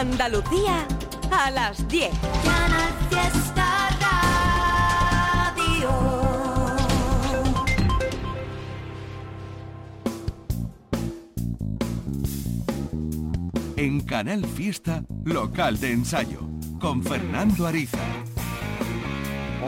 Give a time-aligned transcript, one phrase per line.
[0.00, 0.88] Andalucía
[1.30, 2.10] a las 10.
[2.42, 5.90] Canal Fiesta Radio.
[13.76, 16.48] En Canal Fiesta, local de ensayo,
[16.80, 17.98] con Fernando Ariza.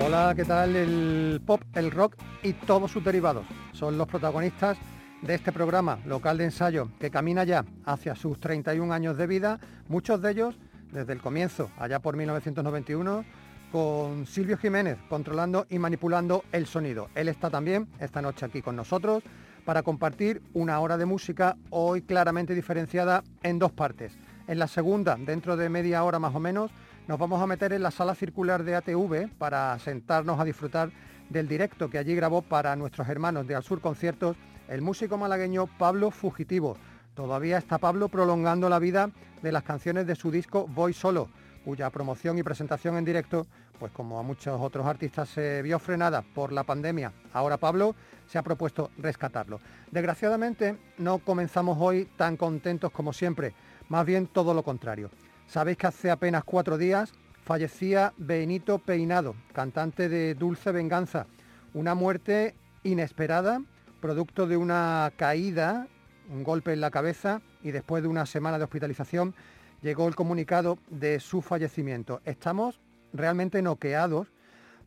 [0.03, 0.75] Hola, ¿qué tal?
[0.77, 3.45] El pop, el rock y todos sus derivados
[3.75, 4.79] son los protagonistas
[5.23, 9.61] de este programa local de ensayo que camina ya hacia sus 31 años de vida,
[9.89, 10.59] muchos de ellos
[10.91, 13.25] desde el comienzo, allá por 1991,
[13.71, 17.09] con Silvio Jiménez controlando y manipulando el sonido.
[17.15, 19.23] Él está también esta noche aquí con nosotros
[19.65, 24.19] para compartir una hora de música hoy claramente diferenciada en dos partes.
[24.49, 26.73] En la segunda, dentro de media hora más o menos,
[27.07, 30.91] nos vamos a meter en la sala circular de ATV para sentarnos a disfrutar
[31.31, 34.37] del directo que allí grabó para nuestros hermanos de Al Sur Conciertos
[34.73, 36.79] el músico malagueño Pablo Fugitivo.
[37.13, 39.11] Todavía está Pablo prolongando la vida
[39.43, 41.29] de las canciones de su disco Voy Solo,
[41.63, 43.47] cuya promoción y presentación en directo,
[43.79, 47.13] pues como a muchos otros artistas se vio frenada por la pandemia.
[47.35, 47.95] Ahora Pablo
[48.27, 49.61] se ha propuesto rescatarlo.
[49.91, 53.53] Desgraciadamente no comenzamos hoy tan contentos como siempre,
[53.91, 55.11] más bien todo lo contrario.
[55.47, 57.13] Sabéis que hace apenas cuatro días
[57.45, 61.27] fallecía Benito Peinado, cantante de Dulce Venganza,
[61.75, 63.61] una muerte inesperada,
[64.03, 65.87] producto de una caída,
[66.29, 69.33] un golpe en la cabeza y después de una semana de hospitalización
[69.81, 72.21] llegó el comunicado de su fallecimiento.
[72.25, 72.81] Estamos
[73.13, 74.33] realmente noqueados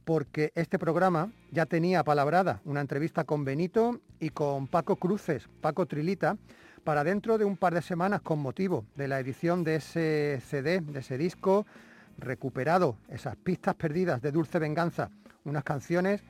[0.03, 5.85] porque este programa ya tenía palabrada una entrevista con Benito y con Paco Cruces, Paco
[5.85, 6.37] Trilita,
[6.83, 10.81] para dentro de un par de semanas con motivo de la edición de ese CD,
[10.81, 11.65] de ese disco
[12.17, 15.09] recuperado, esas pistas perdidas de Dulce Venganza,
[15.45, 16.21] unas canciones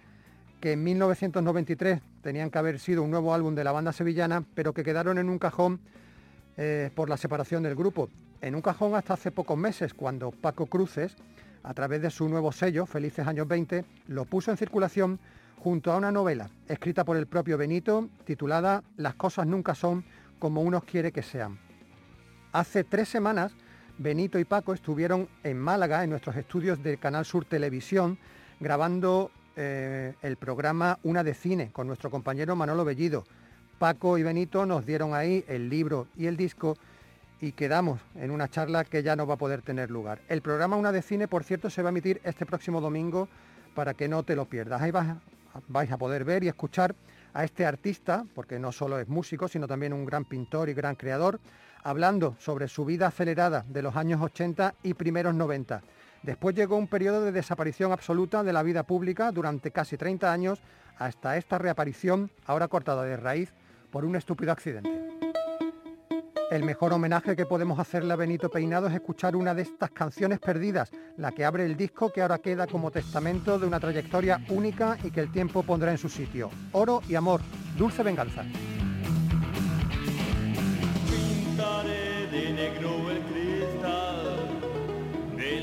[0.65, 4.73] que en 1993 tenían que haber sido un nuevo álbum de la banda sevillana, pero
[4.73, 5.79] que quedaron en un cajón
[6.57, 8.09] eh, por la separación del grupo.
[8.41, 11.17] En un cajón hasta hace pocos meses, cuando Paco Cruces,
[11.61, 15.19] a través de su nuevo sello, Felices Años 20, lo puso en circulación
[15.59, 20.03] junto a una novela escrita por el propio Benito, titulada Las cosas nunca son
[20.39, 21.59] como uno quiere que sean.
[22.53, 23.51] Hace tres semanas,
[23.99, 28.17] Benito y Paco estuvieron en Málaga, en nuestros estudios de Canal Sur Televisión,
[28.59, 33.23] grabando eh, el programa Una de Cine con nuestro compañero Manolo Bellido.
[33.79, 36.77] Paco y Benito nos dieron ahí el libro y el disco
[37.41, 40.21] y quedamos en una charla que ya no va a poder tener lugar.
[40.29, 43.27] El programa Una de Cine, por cierto, se va a emitir este próximo domingo
[43.73, 44.81] para que no te lo pierdas.
[44.81, 45.17] Ahí vas,
[45.67, 46.95] vais a poder ver y escuchar
[47.33, 50.95] a este artista, porque no solo es músico, sino también un gran pintor y gran
[50.95, 51.39] creador,
[51.83, 55.83] hablando sobre su vida acelerada de los años 80 y primeros 90.
[56.25, 60.59] Después llegó un periodo de desaparición absoluta de la vida pública durante casi 30 años,
[60.97, 63.53] hasta esta reaparición, ahora cortada de raíz,
[63.91, 64.89] por un estúpido accidente.
[66.49, 70.39] El mejor homenaje que podemos hacerle a Benito Peinado es escuchar una de estas canciones
[70.39, 74.97] perdidas, la que abre el disco que ahora queda como testamento de una trayectoria única
[75.03, 76.49] y que el tiempo pondrá en su sitio.
[76.71, 77.41] Oro y amor,
[77.77, 78.43] dulce venganza.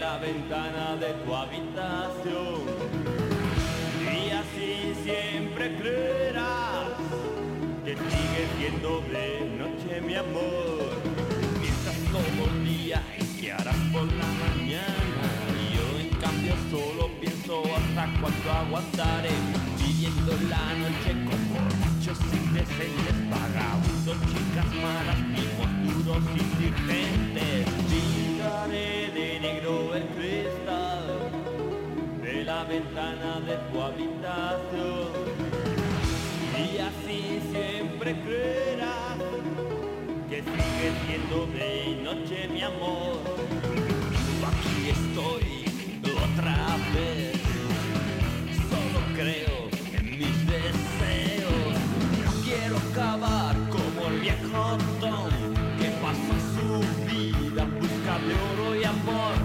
[0.02, 2.62] La ventana de tu habitación
[4.02, 6.90] y así siempre creerás
[7.84, 9.26] que sigue siendo de
[9.60, 10.90] noche mi amor.
[11.60, 15.26] Piensas todo el día en qué harás por la mañana.
[15.62, 19.36] Y yo en cambio solo pienso hasta cuánto aguantaré.
[19.78, 23.11] Viviendo la noche con borrachos indecentes,
[40.82, 43.20] que sigue siendo de noche mi amor.
[44.50, 45.64] Aquí estoy
[46.10, 47.40] otra vez,
[48.68, 49.56] solo creo
[49.96, 51.74] en mis deseos.
[52.44, 55.30] Quiero acabar como el viejo Tom
[55.78, 56.68] que pasa su
[57.06, 59.41] vida en busca de oro y amor.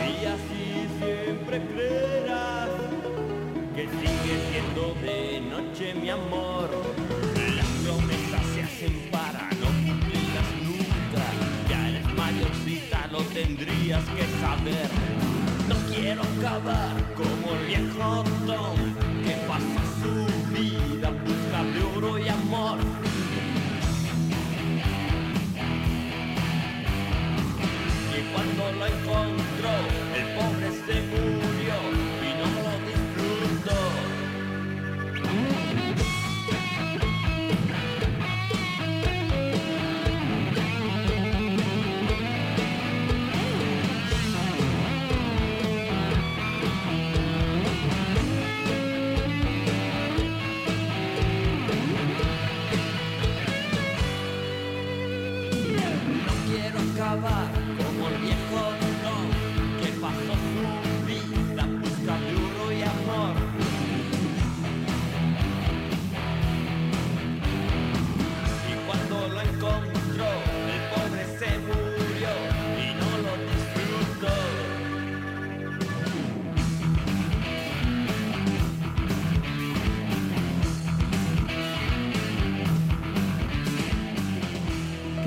[0.00, 2.70] Y así siempre creerás
[3.74, 6.70] que sigue siendo de noche mi amor.
[7.56, 11.24] Las promesas se hacen para no cumplirlas nunca.
[11.68, 14.88] Ya eres mayorcita, lo tendría tendrías que saber.
[15.68, 18.78] No quiero acabar como el viejo Tom
[19.24, 20.12] que pasa su
[20.54, 23.03] vida buscando oro y amor.
[28.64, 29.68] Cuando lo encontró,
[30.16, 31.33] el pobre se murió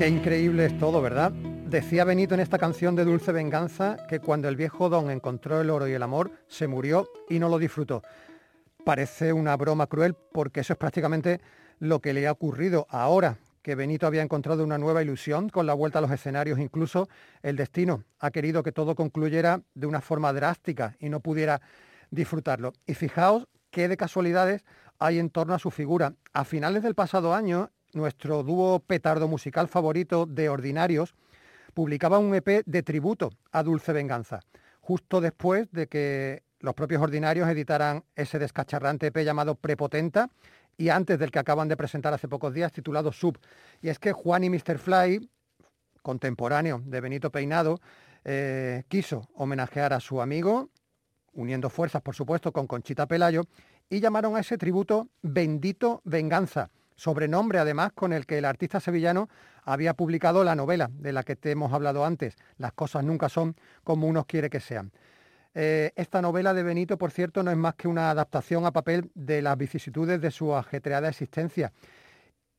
[0.08, 1.32] Increíble es todo, ¿verdad?
[1.32, 5.68] Decía Benito en esta canción de Dulce Venganza que cuando el viejo Don encontró el
[5.68, 8.00] oro y el amor, se murió y no lo disfrutó.
[8.86, 11.42] Parece una broma cruel porque eso es prácticamente
[11.78, 15.74] lo que le ha ocurrido ahora que Benito había encontrado una nueva ilusión con la
[15.74, 16.58] vuelta a los escenarios.
[16.58, 17.10] Incluso
[17.42, 21.60] el destino ha querido que todo concluyera de una forma drástica y no pudiera
[22.10, 22.72] disfrutarlo.
[22.86, 24.64] Y fijaos qué de casualidades
[24.98, 26.14] hay en torno a su figura.
[26.32, 31.14] A finales del pasado año, nuestro dúo petardo musical favorito de Ordinarios
[31.74, 34.40] publicaba un EP de tributo a Dulce Venganza,
[34.80, 40.30] justo después de que los propios Ordinarios editaran ese descacharrante EP llamado Prepotenta
[40.76, 43.38] y antes del que acaban de presentar hace pocos días titulado Sub.
[43.80, 44.78] Y es que Juan y Mr.
[44.78, 45.28] Fly,
[46.02, 47.80] contemporáneo de Benito Peinado,
[48.24, 50.70] eh, quiso homenajear a su amigo,
[51.32, 53.42] uniendo fuerzas, por supuesto, con Conchita Pelayo,
[53.90, 59.28] y llamaron a ese tributo Bendito Venganza, sobrenombre además con el que el artista sevillano
[59.62, 63.56] había publicado la novela de la que te hemos hablado antes, Las cosas nunca son
[63.84, 64.92] como uno quiere que sean.
[65.54, 69.10] Eh, esta novela de Benito, por cierto, no es más que una adaptación a papel
[69.14, 71.72] de las vicisitudes de su ajetreada existencia.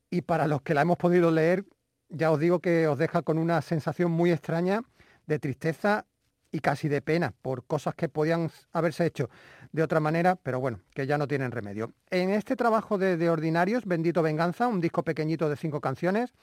[0.10, 1.66] Y para los que la hemos podido leer,
[2.08, 4.82] ya os digo que os deja con una sensación muy extraña
[5.28, 6.06] de tristeza
[6.52, 9.30] y casi de pena por cosas que podían haberse hecho
[9.72, 11.92] de otra manera, pero bueno, que ya no tienen remedio.
[12.10, 16.34] En este trabajo de, de Ordinarios, Bendito Venganza, un disco pequeñito de cinco canciones,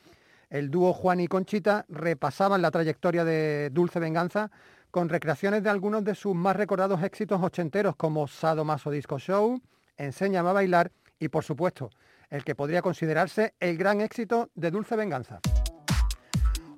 [0.49, 4.51] el dúo Juan y Conchita repasaban la trayectoria de Dulce Venganza
[4.91, 9.61] con recreaciones de algunos de sus más recordados éxitos ochenteros como Sado Maso Disco Show,
[9.97, 11.91] Enséñame a bailar y por supuesto
[12.29, 15.41] el que podría considerarse el gran éxito de Dulce Venganza.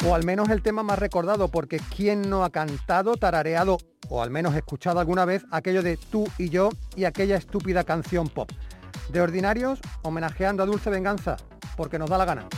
[0.07, 3.79] O al menos el tema más recordado, porque ¿quién no ha cantado, tarareado
[4.09, 8.29] o al menos escuchado alguna vez aquello de tú y yo y aquella estúpida canción
[8.29, 8.51] pop?
[9.11, 11.37] De ordinarios, homenajeando a Dulce Venganza,
[11.77, 12.49] porque nos da la gana.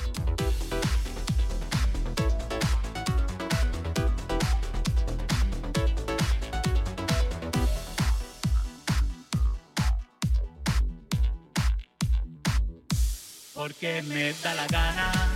[13.61, 15.30] porque me da la gana.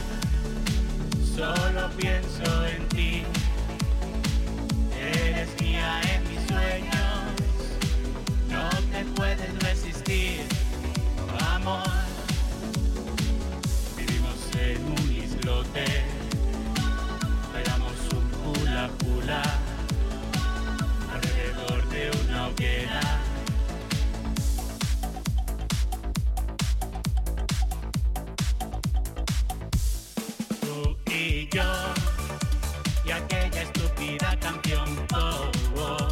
[1.36, 3.24] Solo pienso en ti.
[4.96, 6.94] Eres mía en mis sueños.
[8.48, 10.42] No te puedes resistir,
[11.52, 11.82] amor.
[13.96, 15.84] Vivimos en un islote.
[17.52, 19.63] Bailamos un hula hula
[34.34, 36.08] estúpida canción oh, oh.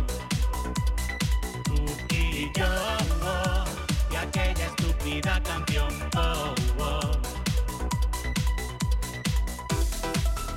[1.64, 1.74] tú
[2.10, 2.66] y yo
[3.22, 3.64] oh,
[4.10, 7.00] y aquella estúpida canción oh, oh.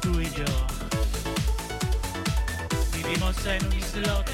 [0.01, 0.45] tú y yo
[2.93, 4.24] vivimos en un islote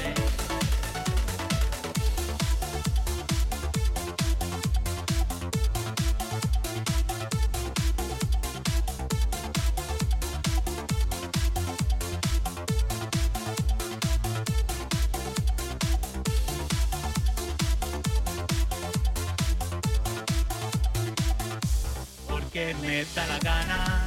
[22.62, 24.04] porque me da la gana.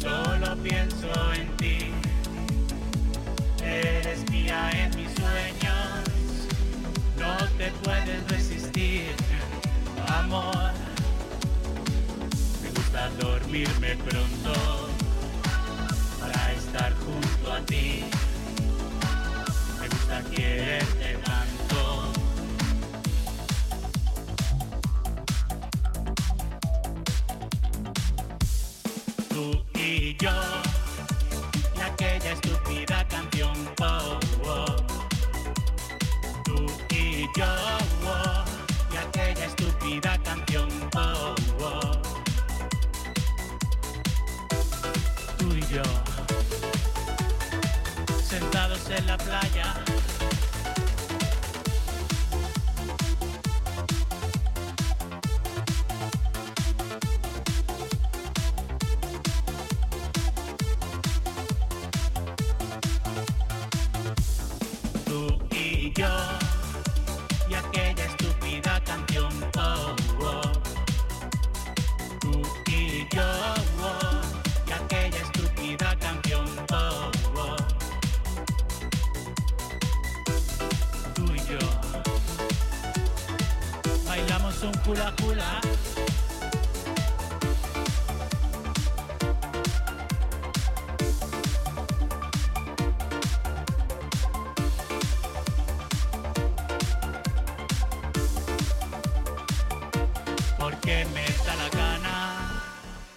[0.00, 1.78] Solo pienso en ti.
[3.62, 6.48] Eres mía en mis sueños.
[7.18, 9.14] No te puedes resistir,
[10.08, 10.72] amor.
[12.62, 14.90] Me gusta dormirme pronto
[16.20, 18.04] para estar junto a ti.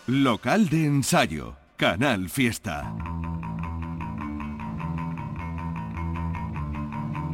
[0.07, 1.55] Local de ensayo.
[1.77, 2.93] Canal Fiesta.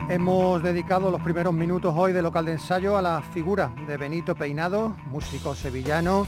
[0.08, 4.36] Hemos dedicado los primeros minutos hoy de local de ensayo a la figura de Benito
[4.36, 6.26] Peinado, músico sevillano,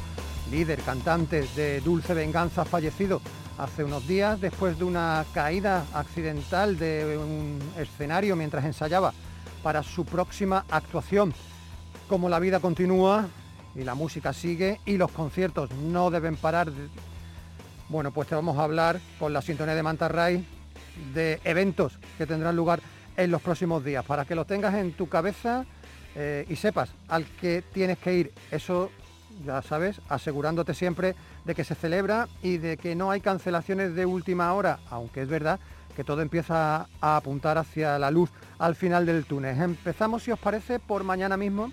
[0.51, 3.21] líder cantante de Dulce Venganza, fallecido
[3.57, 9.13] hace unos días después de una caída accidental de un escenario mientras ensayaba
[9.63, 11.33] para su próxima actuación.
[12.09, 13.29] Como la vida continúa
[13.75, 16.71] y la música sigue y los conciertos no deben parar,
[17.89, 20.45] bueno, pues te vamos a hablar con la sintonía de Mantarray
[21.13, 22.81] de eventos que tendrán lugar
[23.17, 25.65] en los próximos días, para que lo tengas en tu cabeza
[26.15, 28.33] eh, y sepas al que tienes que ir.
[28.51, 28.89] Eso,
[29.45, 31.15] ya sabes, asegurándote siempre
[31.45, 35.27] de que se celebra y de que no hay cancelaciones de última hora, aunque es
[35.27, 35.59] verdad
[35.95, 39.61] que todo empieza a apuntar hacia la luz al final del túnel.
[39.61, 41.71] Empezamos, si os parece, por mañana mismo.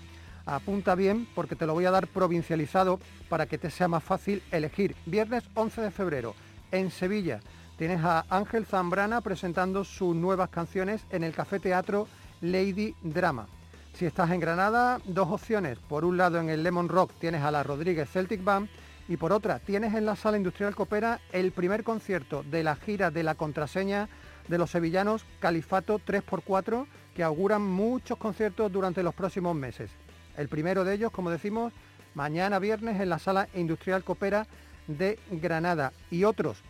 [0.51, 4.43] Apunta bien porque te lo voy a dar provincializado para que te sea más fácil
[4.51, 4.97] elegir.
[5.05, 6.35] Viernes 11 de febrero
[6.73, 7.39] en Sevilla.
[7.77, 12.05] Tienes a Ángel Zambrana presentando sus nuevas canciones en el Café Teatro
[12.41, 13.47] Lady Drama.
[13.93, 15.79] Si estás en Granada, dos opciones.
[15.79, 18.67] Por un lado en el Lemon Rock tienes a la Rodríguez Celtic Band
[19.07, 23.09] y por otra tienes en la Sala Industrial Copera el primer concierto de la gira
[23.09, 24.09] de la contraseña
[24.49, 29.91] de los sevillanos Califato 3x4 que auguran muchos conciertos durante los próximos meses.
[30.37, 31.73] El primero de ellos, como decimos,
[32.13, 34.47] mañana viernes en la Sala Industrial Copera
[34.87, 36.63] de Granada y otros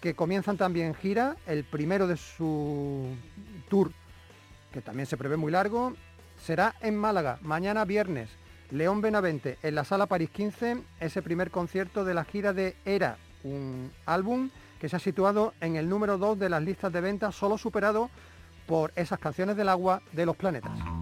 [0.00, 3.14] que comienzan también gira, el primero de su
[3.70, 3.92] tour,
[4.72, 5.94] que también se prevé muy largo,
[6.44, 8.28] será en Málaga, mañana viernes.
[8.72, 13.16] León Benavente en la Sala París 15, ese primer concierto de la gira de Era,
[13.44, 14.50] un álbum
[14.80, 18.10] que se ha situado en el número 2 de las listas de ventas, solo superado
[18.66, 21.01] por esas canciones del agua de los planetas.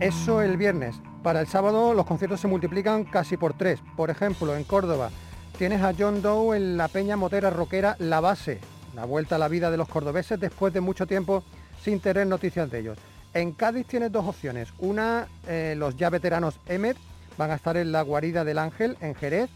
[0.00, 1.00] Eso el viernes.
[1.22, 3.80] Para el sábado los conciertos se multiplican casi por tres.
[3.96, 5.10] Por ejemplo, en Córdoba
[5.56, 8.60] tienes a John Doe en la peña motera rockera La Base,
[8.94, 11.42] la vuelta a la vida de los cordobeses después de mucho tiempo
[11.82, 12.98] sin tener noticias de ellos.
[13.32, 14.68] En Cádiz tienes dos opciones.
[14.80, 16.98] Una, eh, los ya veteranos Emmet
[17.38, 19.48] van a estar en la guarida del Ángel en Jerez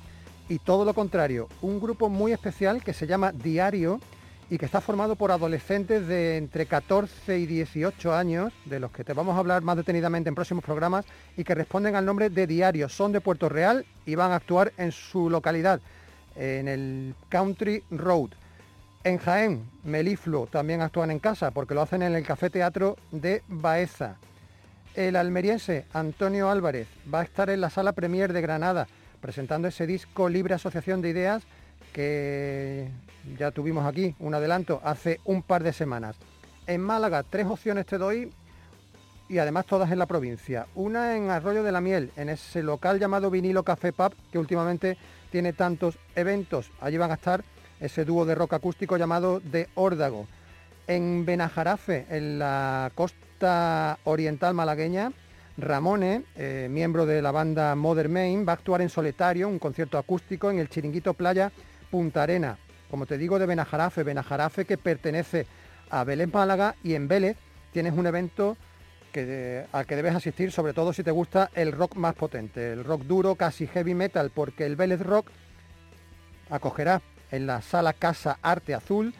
[0.48, 4.00] y todo lo contrario, un grupo muy especial que se llama Diario
[4.50, 9.04] y que está formado por adolescentes de entre 14 y 18 años, de los que
[9.04, 11.04] te vamos a hablar más detenidamente en próximos programas,
[11.36, 12.88] y que responden al nombre de Diario.
[12.88, 15.80] Son de Puerto Real y van a actuar en su localidad,
[16.34, 18.30] en el Country Road.
[19.04, 23.44] En Jaén, Melifluo también actúan en casa, porque lo hacen en el Café Teatro de
[23.46, 24.16] Baeza.
[24.96, 28.88] El almeriense Antonio Álvarez va a estar en la Sala Premier de Granada,
[29.20, 31.44] presentando ese disco Libre Asociación de Ideas
[31.92, 32.88] que
[33.38, 36.16] ya tuvimos aquí un adelanto hace un par de semanas.
[36.66, 38.32] En Málaga tres opciones te doy
[39.28, 40.66] y además todas en la provincia.
[40.74, 44.96] Una en Arroyo de la Miel, en ese local llamado Vinilo Café Pub, que últimamente
[45.30, 46.70] tiene tantos eventos.
[46.80, 47.44] Allí van a estar
[47.78, 50.26] ese dúo de rock acústico llamado De Órdago.
[50.88, 55.12] En Benajarafe, en la costa oriental malagueña,
[55.56, 59.96] Ramone, eh, miembro de la banda Mother Main, va a actuar en solitario, un concierto
[59.98, 61.52] acústico en el Chiringuito Playa
[61.90, 62.58] Punta Arena.
[62.90, 65.46] Como te digo, de Benajarafe, Benajarafe que pertenece
[65.90, 67.36] a Vélez Málaga y en Vélez
[67.72, 68.56] tienes un evento
[69.12, 72.84] que, al que debes asistir, sobre todo si te gusta el rock más potente, el
[72.84, 75.30] rock duro, casi heavy metal, porque el Vélez Rock
[76.48, 79.14] acogerá en la sala Casa Arte Azul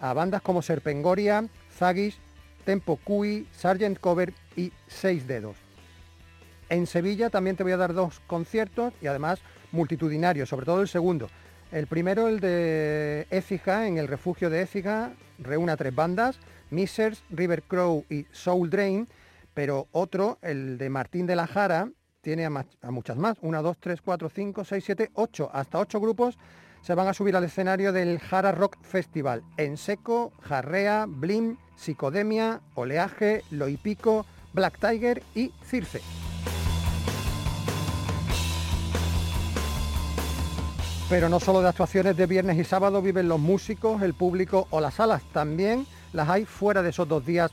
[0.00, 2.18] a bandas como Serpengoria, Zagis,
[2.64, 5.56] Tempo Cui, Sargent Cover y Seis Dedos.
[6.68, 9.40] En Sevilla también te voy a dar dos conciertos y además
[9.72, 11.28] multitudinarios, sobre todo el segundo.
[11.76, 16.38] El primero, el de Écija, en el refugio de Écija, reúne a tres bandas,
[16.70, 19.06] Misers, River Crow y Soul Drain,
[19.52, 21.90] pero otro, el de Martín de la Jara,
[22.22, 26.38] tiene a, muchas más, una, dos, tres, cuatro, cinco, seis, siete, ocho, hasta ocho grupos
[26.80, 29.42] se van a subir al escenario del Jara Rock Festival.
[29.58, 36.00] En seco, Jarrea, Blim, Psicodemia, Oleaje, Loipico, Black Tiger y Circe.
[41.08, 44.80] Pero no solo de actuaciones de viernes y sábado viven los músicos, el público o
[44.80, 47.52] las salas, también las hay fuera de esos dos días,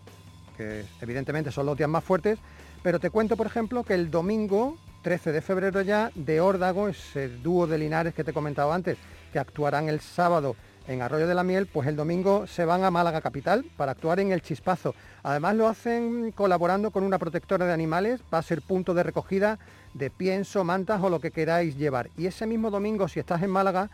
[0.57, 2.39] que evidentemente son los días más fuertes,
[2.81, 7.29] pero te cuento, por ejemplo, que el domingo 13 de febrero ya, de Órdago, ese
[7.29, 8.97] dúo de Linares que te he comentado antes,
[9.31, 10.55] que actuarán el sábado
[10.87, 14.19] en Arroyo de la Miel, pues el domingo se van a Málaga Capital para actuar
[14.19, 14.95] en el Chispazo.
[15.21, 19.59] Además lo hacen colaborando con una protectora de animales, va a ser punto de recogida
[19.93, 22.09] de pienso, mantas o lo que queráis llevar.
[22.17, 23.89] Y ese mismo domingo, si estás en Málaga,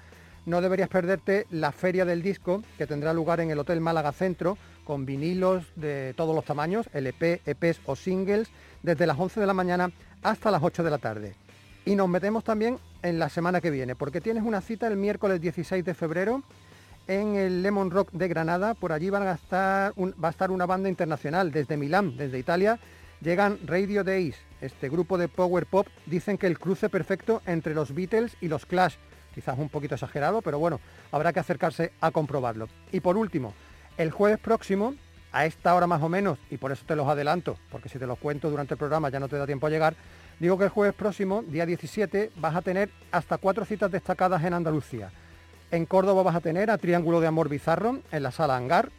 [0.46, 4.58] no deberías perderte la Feria del Disco, que tendrá lugar en el Hotel Málaga Centro,
[4.84, 8.50] con vinilos de todos los tamaños, LP, EPs o singles,
[8.82, 9.92] desde las 11 de la mañana
[10.24, 11.36] hasta las 8 de la tarde.
[11.86, 15.42] Y nos metemos también en la semana que viene, porque tienes una cita el miércoles
[15.42, 16.44] 16 de febrero
[17.08, 18.74] en el Lemon Rock de Granada.
[18.74, 22.80] Por allí van a estar va a estar una banda internacional desde Milán, desde Italia.
[23.22, 25.88] Llegan Radio Days, este grupo de power pop.
[26.06, 28.96] Dicen que el cruce perfecto entre los Beatles y los Clash.
[29.34, 30.80] Quizás un poquito exagerado, pero bueno,
[31.12, 32.68] habrá que acercarse a comprobarlo.
[32.92, 33.54] Y por último,
[33.98, 34.96] el jueves próximo,
[35.32, 38.08] a esta hora más o menos, y por eso te los adelanto, porque si te
[38.08, 39.96] los cuento durante el programa ya no te da tiempo a llegar,
[40.40, 44.54] Digo que el jueves próximo, día 17, vas a tener hasta cuatro citas destacadas en
[44.54, 45.12] Andalucía.
[45.70, 48.90] En Córdoba vas a tener a Triángulo de Amor Bizarro en la sala Hangar.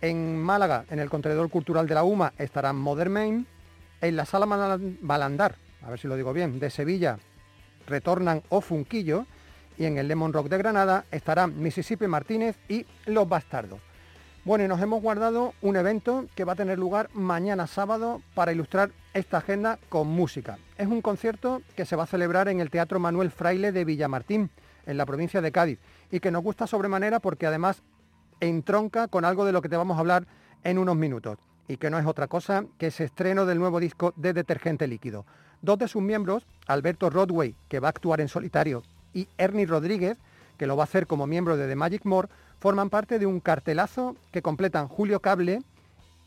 [0.00, 3.46] En Málaga, en el Contenedor Cultural de la UMA, estarán Modern Main.
[4.02, 7.18] En la sala Balandar, a ver si lo digo bien, de Sevilla,
[7.86, 9.26] retornan O Funquillo.
[9.78, 13.78] Y en el Lemon Rock de Granada estarán Mississippi Martínez y Los Bastardos.
[14.44, 18.52] Bueno, y nos hemos guardado un evento que va a tener lugar mañana sábado para
[18.52, 20.58] ilustrar esta agenda con música.
[20.76, 24.50] Es un concierto que se va a celebrar en el Teatro Manuel Fraile de Villamartín,
[24.84, 25.78] en la provincia de Cádiz,
[26.10, 27.84] y que nos gusta sobremanera porque además
[28.40, 30.26] entronca con algo de lo que te vamos a hablar
[30.64, 34.12] en unos minutos, y que no es otra cosa que ese estreno del nuevo disco
[34.16, 35.24] de Detergente Líquido.
[35.60, 38.82] Dos de sus miembros, Alberto Rodway, que va a actuar en solitario,
[39.14, 40.18] y Ernie Rodríguez,
[40.58, 43.40] que lo va a hacer como miembro de The Magic More, forman parte de un
[43.40, 45.60] cartelazo que completan Julio Cable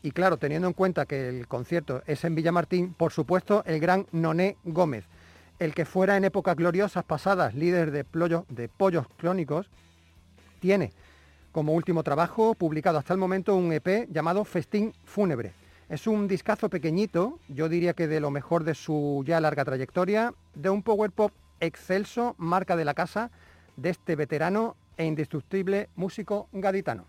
[0.02, 4.06] y claro, teniendo en cuenta que el concierto es en Villamartín, por supuesto el gran
[4.12, 5.04] Noné Gómez,
[5.58, 8.04] el que fuera en épocas gloriosas pasadas líder de,
[8.48, 9.68] de pollos clónicos,
[10.60, 10.92] tiene
[11.56, 15.54] como último trabajo publicado hasta el momento un EP llamado Festín Fúnebre.
[15.88, 20.34] Es un discazo pequeñito, yo diría que de lo mejor de su ya larga trayectoria,
[20.54, 23.30] de un power pop excelso, marca de la casa,
[23.78, 27.06] de este veterano e indestructible músico gaditano.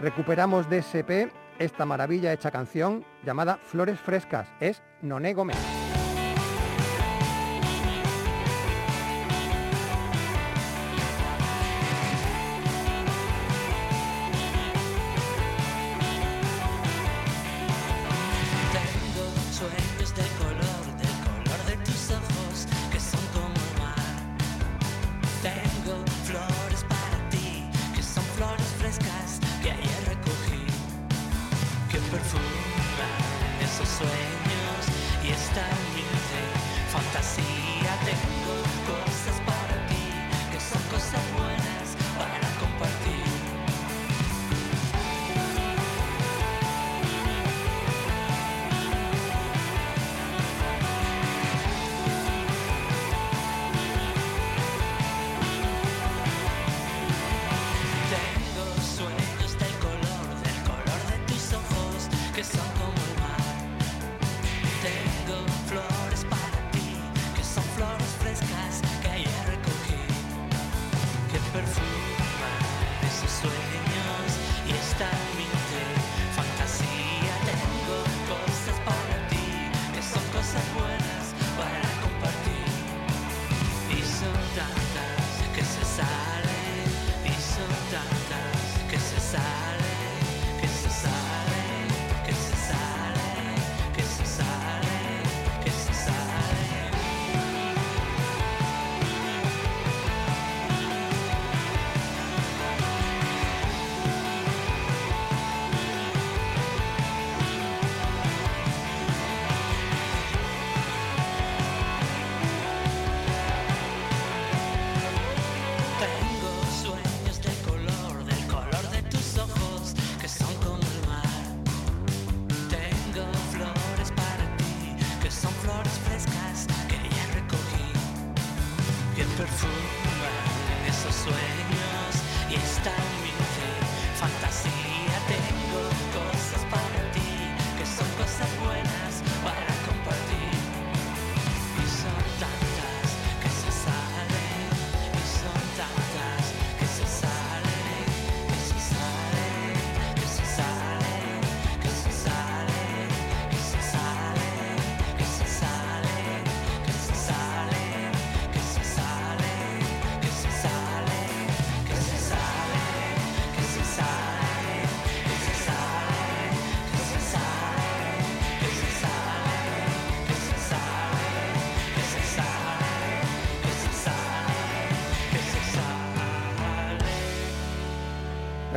[0.00, 1.30] Recuperamos de SP
[1.60, 4.48] esta maravilla hecha canción llamada Flores Frescas.
[4.58, 5.81] Es Noné Gómez.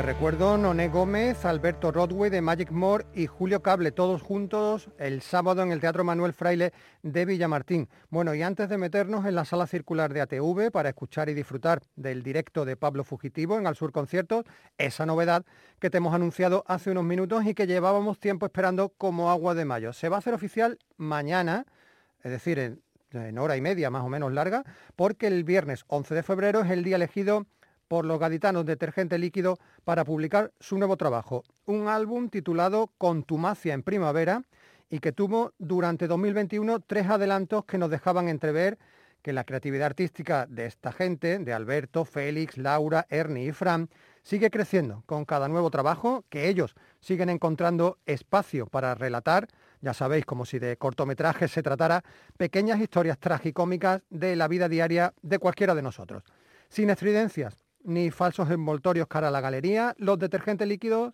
[0.05, 5.63] Recuerdo Noné Gómez, Alberto Rodway de Magic More y Julio Cable, todos juntos el sábado
[5.63, 7.89] en el Teatro Manuel Fraile de Villamartín.
[8.11, 11.81] Bueno, y antes de meternos en la sala circular de ATV para escuchar y disfrutar
[11.95, 14.45] del directo de Pablo Fugitivo en Al Sur Conciertos,
[14.77, 15.43] esa novedad
[15.79, 19.65] que te hemos anunciado hace unos minutos y que llevábamos tiempo esperando como agua de
[19.65, 19.91] mayo.
[19.91, 21.65] Se va a hacer oficial mañana,
[22.23, 24.65] es decir, en, en hora y media más o menos larga,
[24.95, 27.47] porque el viernes 11 de febrero es el día elegido
[27.87, 33.83] por los gaditanos Detergente Líquido para publicar su nuevo trabajo, un álbum titulado Contumacia en
[33.83, 34.43] Primavera
[34.89, 38.77] y que tuvo durante 2021 tres adelantos que nos dejaban entrever
[39.21, 43.89] que la creatividad artística de esta gente, de Alberto, Félix, Laura, Ernie y Fran,
[44.21, 49.47] sigue creciendo con cada nuevo trabajo, que ellos siguen encontrando espacio para relatar,
[49.81, 52.03] ya sabéis, como si de cortometrajes se tratara,
[52.37, 56.23] pequeñas historias tragicómicas de la vida diaria de cualquiera de nosotros.
[56.69, 59.95] Sin estridencias, ni falsos envoltorios cara a la galería.
[59.97, 61.13] Los detergentes líquidos,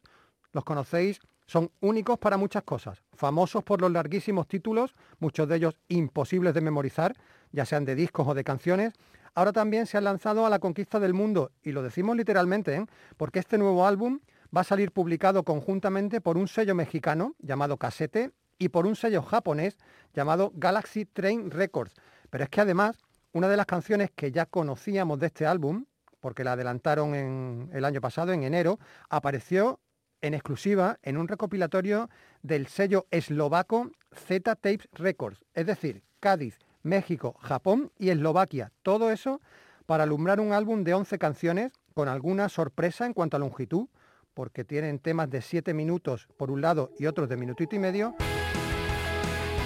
[0.51, 3.03] los conocéis, son únicos para muchas cosas.
[3.13, 7.15] Famosos por los larguísimos títulos, muchos de ellos imposibles de memorizar,
[7.51, 8.93] ya sean de discos o de canciones.
[9.35, 12.85] Ahora también se han lanzado a la conquista del mundo, y lo decimos literalmente, ¿eh?
[13.17, 14.19] porque este nuevo álbum
[14.55, 19.21] va a salir publicado conjuntamente por un sello mexicano llamado Casete y por un sello
[19.21, 19.77] japonés
[20.13, 21.93] llamado Galaxy Train Records.
[22.29, 22.97] Pero es que además,
[23.33, 25.85] una de las canciones que ya conocíamos de este álbum,
[26.21, 28.79] porque la adelantaron el año pasado, en enero,
[29.09, 29.79] apareció
[30.21, 32.09] en exclusiva en un recopilatorio
[32.43, 38.71] del sello eslovaco Z Tapes Records, es decir, Cádiz, México, Japón y Eslovaquia.
[38.83, 39.41] Todo eso
[39.85, 43.87] para alumbrar un álbum de 11 canciones con alguna sorpresa en cuanto a longitud,
[44.33, 48.15] porque tienen temas de 7 minutos por un lado y otros de minutito y medio.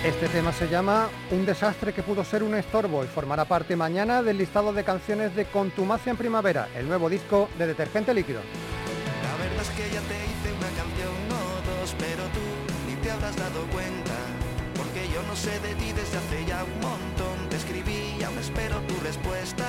[0.06, 4.22] Este tema se llama Un desastre que pudo ser un estorbo y formará parte mañana
[4.22, 8.42] del listado de canciones de Contumacia en Primavera, el nuevo disco de Detergente Líquido.
[9.24, 12.46] La verdad es que ya te hice una canción, no dos, pero tú
[12.86, 14.14] ni te habrás dado cuenta.
[14.78, 17.50] Porque yo no sé de ti desde hace ya un montón.
[17.50, 19.66] Te escribí y aún espero tu respuesta.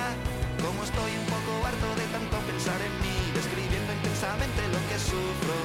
[0.61, 5.57] Como estoy un poco harto de tanto pensar en mí, describiendo intensamente lo que sufro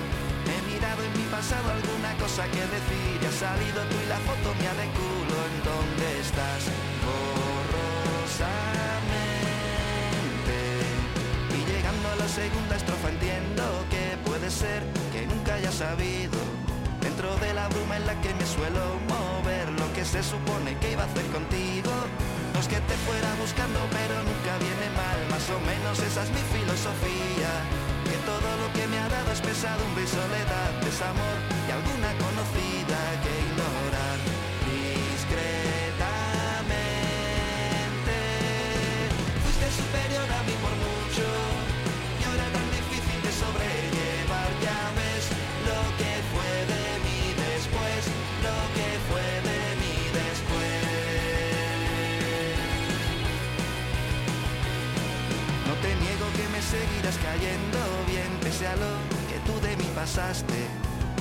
[1.00, 3.16] en mi pasado alguna cosa que decir.
[3.22, 5.36] Y ha salido tú y la foto mía de culo.
[5.48, 6.68] En dónde estás
[7.06, 8.42] borrosamente.
[11.56, 16.38] Y llegando a la segunda estrofa entiendo que puede ser que nunca haya sabido.
[17.00, 20.92] Dentro de la bruma en la que me suelo mover lo que se supone que
[20.92, 21.92] iba a hacer contigo.
[22.54, 25.18] No que te fuera buscando pero nunca viene mal.
[25.30, 27.50] Más o menos esa es mi filosofía
[28.24, 32.91] todo lo que me ha dado es pesadumbre y soledad, desamor y alguna conocida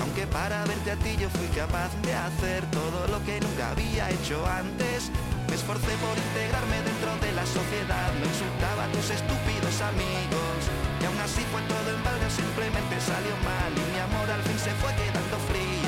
[0.02, 4.10] Aunque para verte a ti yo fui capaz de hacer todo lo que nunca había
[4.10, 5.10] hecho antes.
[5.48, 10.60] Me esforcé por integrarme dentro de la sociedad, no insultaba a tus estúpidos amigos.
[11.00, 14.60] Y aún así fue todo en balde, simplemente salió mal y mi amor al fin
[14.60, 15.81] se fue quedando frío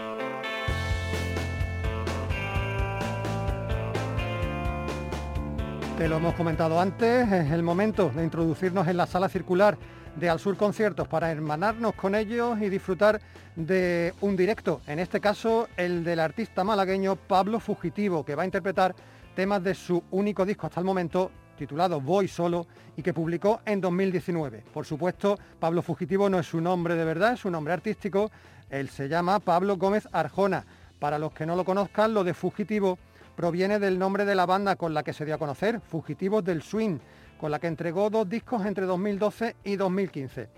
[5.98, 9.78] Te lo hemos comentado antes, es el momento de introducirnos en la sala circular
[10.18, 13.22] de Al Sur Conciertos para hermanarnos con ellos y disfrutar
[13.56, 18.48] de un directo, en este caso el del artista malagueño Pablo Fugitivo, que va a
[18.48, 18.94] interpretar
[19.34, 23.82] temas de su único disco hasta el momento, titulado Voy Solo y que publicó en
[23.82, 24.64] 2019.
[24.74, 28.32] Por supuesto, Pablo Fugitivo no es su nombre de verdad, es su nombre artístico.
[28.70, 30.66] Él se llama Pablo Gómez Arjona.
[31.00, 32.98] Para los que no lo conozcan, lo de Fugitivo
[33.36, 36.62] proviene del nombre de la banda con la que se dio a conocer, Fugitivos del
[36.62, 37.00] Swing,
[37.40, 40.50] con la que entregó dos discos entre 2012 y 2015.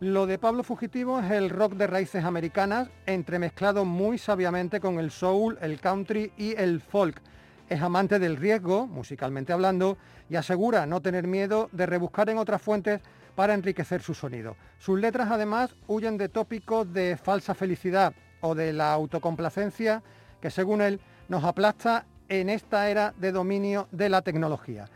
[0.00, 5.12] Lo de Pablo Fugitivo es el rock de raíces americanas, entremezclado muy sabiamente con el
[5.12, 7.22] soul, el country y el folk
[7.68, 9.96] es amante del riesgo, musicalmente hablando,
[10.28, 13.00] y asegura no tener miedo de rebuscar en otras fuentes
[13.34, 14.56] para enriquecer su sonido.
[14.78, 20.02] Sus letras además huyen de tópicos de falsa felicidad o de la autocomplacencia
[20.40, 24.88] que según él nos aplasta en esta era de dominio de la tecnología.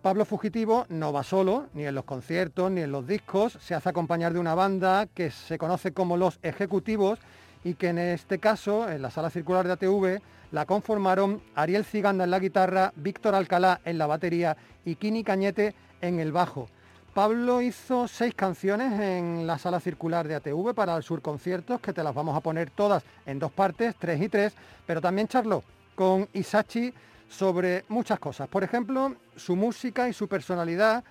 [0.00, 3.88] Pablo Fugitivo no va solo, ni en los conciertos, ni en los discos, se hace
[3.88, 7.20] acompañar de una banda que se conoce como Los Ejecutivos
[7.64, 10.20] y que en este caso, en la sala circular de ATV,
[10.50, 15.74] la conformaron Ariel Ciganda en la guitarra, Víctor Alcalá en la batería y Kini Cañete
[16.00, 16.68] en el bajo.
[17.14, 21.92] Pablo hizo seis canciones en la sala circular de ATV para el Sur Conciertos, que
[21.92, 24.54] te las vamos a poner todas en dos partes, tres y tres,
[24.86, 25.62] pero también charló
[25.94, 26.92] con Isachi
[27.28, 28.48] sobre muchas cosas.
[28.48, 31.04] Por ejemplo, su música y su personalidad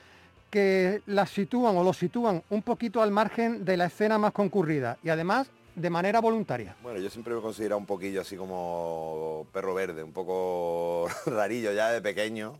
[0.49, 4.97] que la sitúan o lo sitúan un poquito al margen de la escena más concurrida
[5.01, 6.75] y además de manera voluntaria.
[6.81, 11.71] Bueno, yo siempre me he considerado un poquillo así como perro verde, un poco rarillo
[11.71, 12.59] ya de pequeño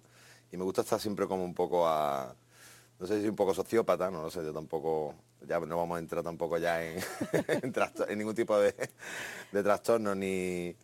[0.52, 2.36] y me gusta estar siempre como un poco a...
[3.00, 5.15] No sé si un poco sociópata, no, lo sé, yo tampoco,
[5.47, 7.00] ya no vamos a entrar tampoco ya en,
[8.17, 8.76] ningún tipo de,
[9.52, 10.76] de trastorno ni,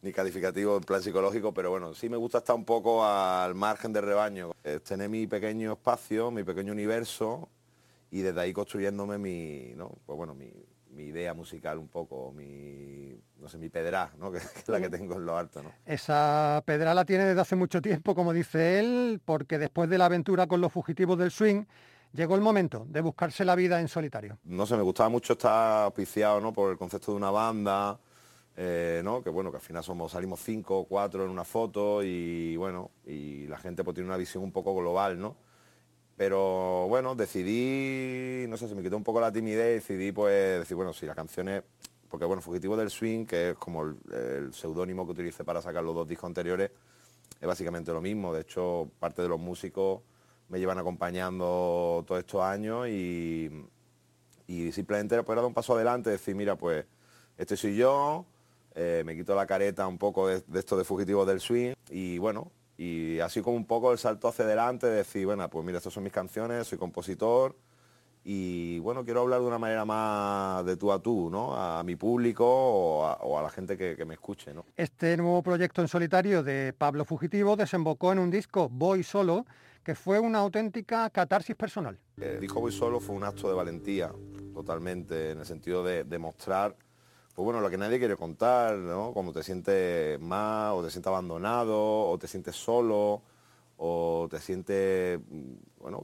[0.00, 3.92] ni calificativo en plan psicológico, pero bueno, sí me gusta estar un poco al margen
[3.92, 4.52] del rebaño,
[4.88, 7.50] tener mi pequeño espacio, mi pequeño universo
[8.10, 9.92] y desde ahí construyéndome mi, ¿no?
[10.06, 10.50] pues bueno, mi,
[10.96, 14.32] mi idea musical un poco, mi, no sé, mi pedra, ¿no?
[14.32, 15.62] que, es la que tengo en lo alto.
[15.62, 15.70] ¿no?
[15.84, 20.06] Esa pedra la tiene desde hace mucho tiempo, como dice él, porque después de la
[20.06, 21.64] aventura con los fugitivos del swing,
[22.12, 24.38] llegó el momento de buscarse la vida en solitario.
[24.44, 26.52] No sé, me gustaba mucho estar auspiciado ¿no?
[26.52, 27.98] por el concepto de una banda,
[28.56, 29.22] eh, ¿no?
[29.22, 32.90] que bueno, que al final somos, salimos cinco o cuatro en una foto y bueno,
[33.04, 35.36] y la gente pues tiene una visión un poco global, ¿no?
[36.16, 40.74] Pero bueno, decidí, no sé, se me quitó un poco la timidez, decidí pues decir,
[40.74, 41.62] bueno, si las canciones,
[42.08, 45.94] porque bueno, Fugitivo del Swing, que es como el, seudónimo que utilicé para sacar los
[45.94, 46.70] dos discos anteriores,
[47.38, 48.32] es básicamente lo mismo.
[48.32, 50.00] De hecho, parte de los músicos
[50.48, 53.50] me llevan acompañando todos estos años y,
[54.72, 56.86] simplemente pues, dar un paso adelante, decir, mira, pues
[57.36, 58.24] este soy yo,
[58.74, 62.16] eh, me quito la careta un poco de, de esto de Fugitivo del Swing y
[62.16, 65.92] bueno, y así como un poco el salto hacia adelante, decir, bueno, pues mira, estas
[65.92, 67.56] son mis canciones, soy compositor
[68.28, 71.54] y bueno, quiero hablar de una manera más de tú a tú, ¿no?
[71.54, 74.66] A mi público o a, la gente que, me escuche, ¿no?
[74.76, 79.46] Este nuevo proyecto en solitario de Pablo Fugitivo desembocó en un disco Voy Solo,
[79.84, 82.00] que fue una auténtica catarsis personal.
[82.20, 84.10] El disco Voy Solo fue un acto de valentía,
[84.52, 86.74] totalmente, en el sentido de demostrar
[87.36, 89.12] pues bueno, lo que nadie quiere contar, ¿no?
[89.12, 93.20] Cuando te sientes mal, o te sientes abandonado, o te sientes solo,
[93.76, 96.02] o te sientes, mm, bueno,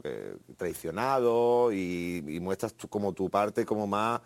[0.58, 4.20] traicionado y, muestras como tu parte como más,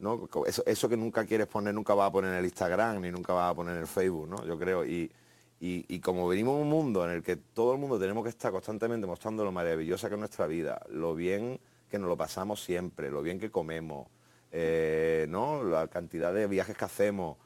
[0.00, 0.28] ¿no?
[0.66, 3.52] Eso, que nunca quieres poner, nunca vas a poner en el Instagram, ni nunca vas
[3.52, 4.44] a poner en el Facebook, ¿no?
[4.44, 4.84] Yo creo.
[4.84, 5.10] Y,
[5.60, 8.52] y, como venimos en un mundo en el que todo el mundo tenemos que estar
[8.52, 11.58] constantemente mostrando lo maravillosa que es nuestra vida, lo bien
[11.90, 14.08] que nos lo pasamos siempre, lo bien que comemos,
[14.52, 15.62] eh, ¿no?
[15.64, 17.36] la cantidad de viajes que hacemos,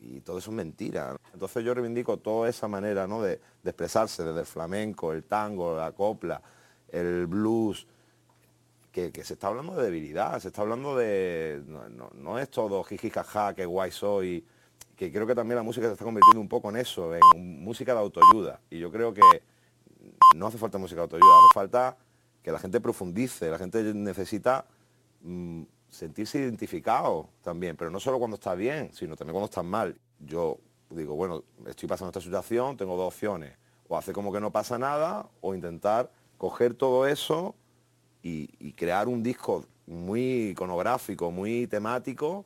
[0.00, 1.16] y todo eso es mentira.
[1.32, 3.22] Entonces yo reivindico toda esa manera ¿no?
[3.22, 6.40] de, expresarse, desde el flamenco, el tango, la copla,
[6.88, 7.86] el blues,
[8.92, 11.62] que, se está hablando de debilidad, se está hablando de...
[12.14, 14.44] No, es todo jiji jaja, que guay soy,
[14.96, 17.92] que creo que también la música se está convirtiendo un poco en eso, en música
[17.92, 18.60] de autoayuda.
[18.70, 19.22] Y yo creo que
[20.34, 21.96] no hace falta música de autoayuda, hace falta
[22.42, 24.64] que la gente profundice, la gente necesita...
[25.20, 29.98] Mm, sentirse identificado también, pero no solo cuando está bien, sino también cuando está mal.
[30.20, 30.58] Yo
[30.90, 33.56] digo, bueno, estoy pasando esta situación, tengo dos opciones,
[33.88, 37.54] o hacer como que no pasa nada, o intentar coger todo eso
[38.22, 42.44] y, crear un disco muy iconográfico, muy temático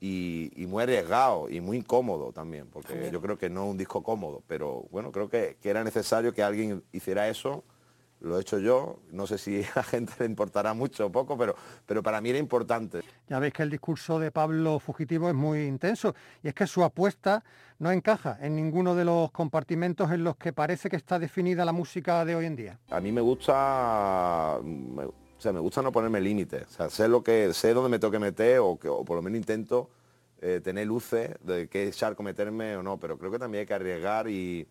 [0.00, 4.02] y, muy arriesgado y muy incómodo también, porque yo creo que no es un disco
[4.02, 7.64] cómodo, pero bueno, creo que, que era necesario que alguien hiciera eso
[8.20, 11.36] lo he hecho yo, no sé si a la gente le importará mucho o poco,
[11.36, 11.54] pero,
[11.86, 13.02] pero para mí era importante.
[13.28, 16.82] Ya veis que el discurso de Pablo Fugitivo es muy intenso y es que su
[16.82, 17.44] apuesta
[17.78, 21.72] no encaja en ninguno de los compartimentos en los que parece que está definida la
[21.72, 22.78] música de hoy en día.
[22.90, 27.08] A mí me gusta, me, o sea, me gusta no ponerme límites, o sea, sé
[27.08, 29.90] lo que, sé dónde me tengo que meter o, que, o por lo menos intento
[30.40, 33.74] eh, tener luces de qué charco meterme o no, pero creo que también hay que
[33.74, 34.66] arriesgar y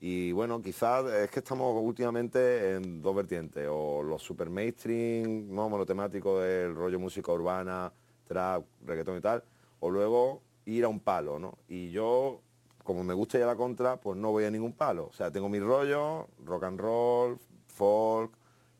[0.00, 5.68] y bueno, quizás es que estamos últimamente en dos vertientes, o los super mainstream, no
[5.68, 7.92] monotemáticos del rollo música urbana,
[8.26, 9.44] trap, reggaetón y tal,
[9.80, 11.58] o luego ir a un palo, ¿no?
[11.68, 12.40] Y yo,
[12.82, 15.08] como me gusta ya la contra, pues no voy a ningún palo.
[15.10, 18.32] O sea, tengo mi rollo, rock and roll, folk,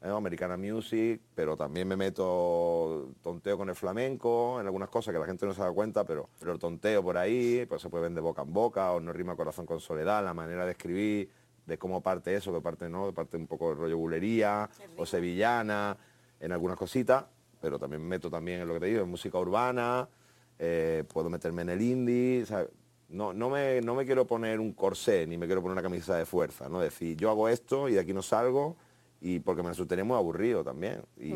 [0.02, 0.08] ¿eh?
[0.08, 5.26] americana music, pero también me meto tonteo con el flamenco, en algunas cosas que la
[5.26, 8.12] gente no se da cuenta, pero, pero el tonteo por ahí, pues se puede ver
[8.12, 11.30] de boca en boca, o no rima corazón con soledad, la manera de escribir,
[11.66, 15.06] de cómo parte eso, que parte no, de parte un poco de rollo bulería, o
[15.06, 15.96] sevillana,
[16.40, 17.24] en algunas cositas,
[17.60, 20.08] pero también me meto también en lo que te digo, en música urbana,
[20.58, 22.44] eh, puedo meterme en el indie,
[23.10, 26.16] No, no, me, no me quiero poner un corsé, ni me quiero poner una camisa
[26.16, 26.80] de fuerza, ¿no?
[26.80, 28.76] Decir, yo hago esto y de aquí no salgo,
[29.20, 31.02] y porque me resultaría muy aburrido también.
[31.16, 31.34] Y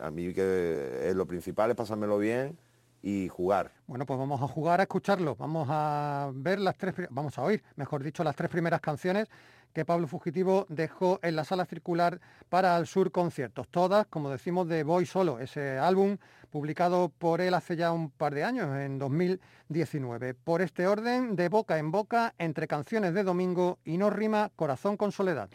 [0.00, 2.56] a mí que es lo principal es pasármelo bien
[3.02, 3.72] y jugar.
[3.86, 5.36] Bueno, pues vamos a jugar a escucharlo.
[5.36, 9.28] Vamos a ver las tres, vamos a oír, mejor dicho, las tres primeras canciones
[9.72, 13.68] que Pablo Fugitivo dejó en la sala circular para Al Sur Conciertos.
[13.68, 16.16] Todas, como decimos, de Voy Solo, ese álbum
[16.50, 20.34] publicado por él hace ya un par de años, en 2019.
[20.34, 24.96] Por este orden, de boca en boca, entre canciones de domingo y no rima Corazón
[24.96, 25.50] con Soledad.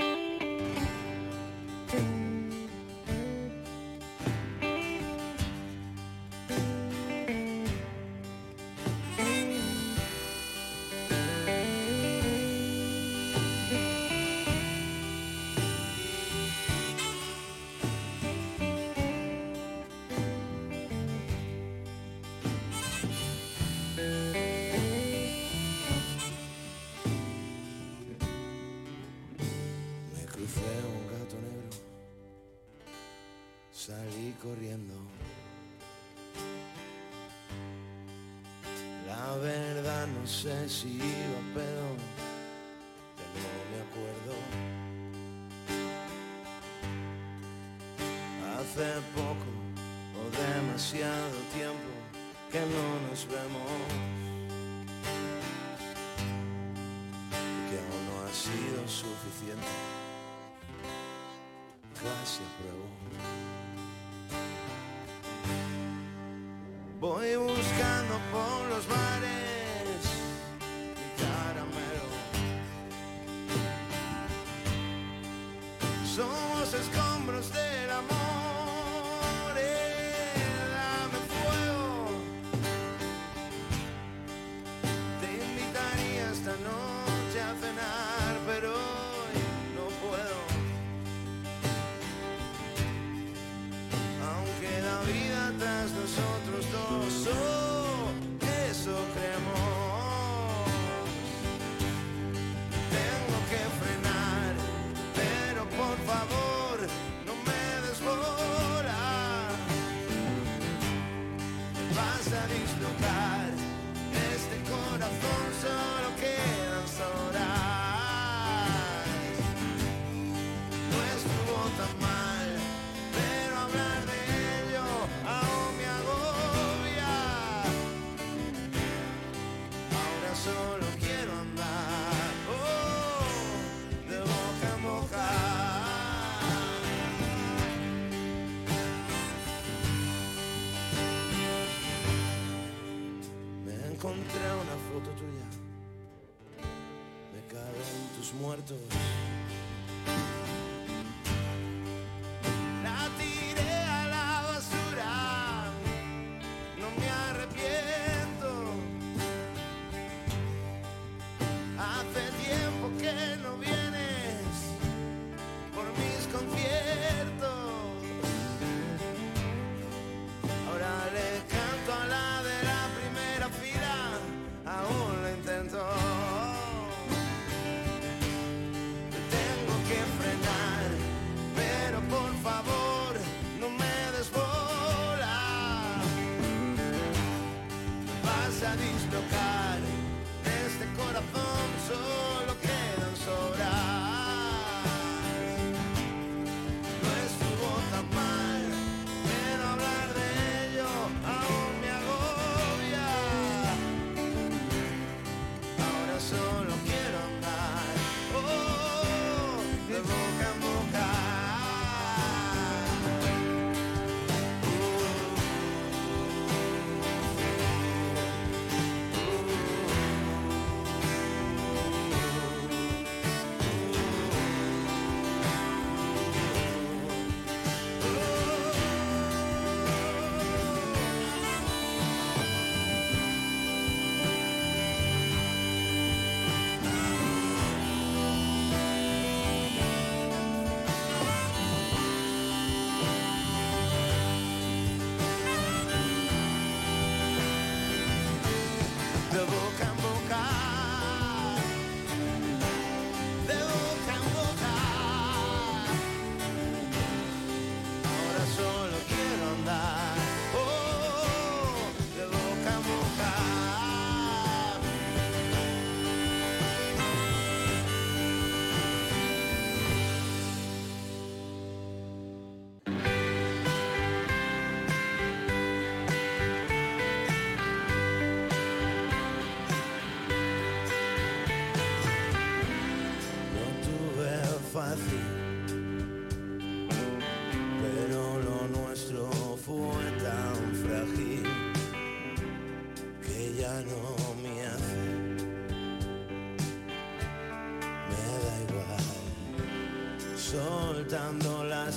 [301.13, 301.91] frecuentando la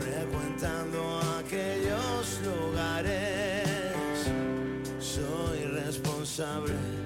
[0.00, 3.68] frecuentando aquellos lugares,
[4.98, 6.99] soy responsable.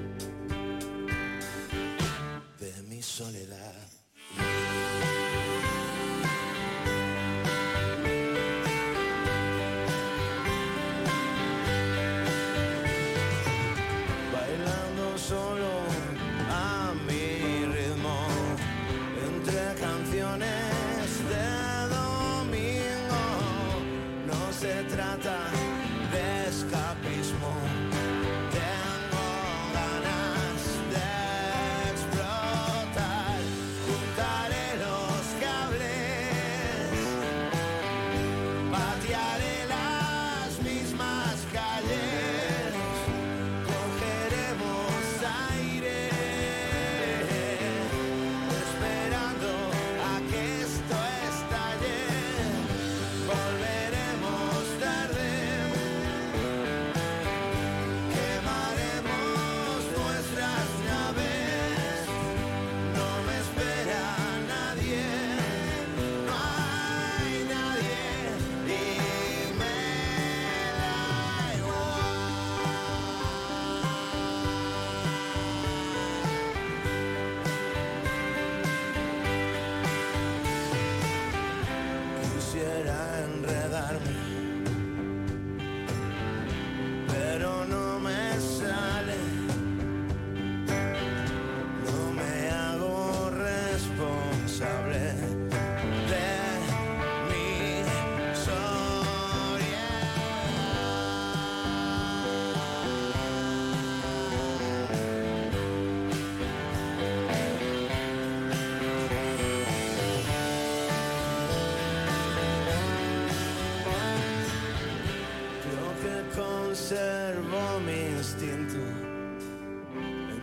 [117.75, 118.79] yo me extiento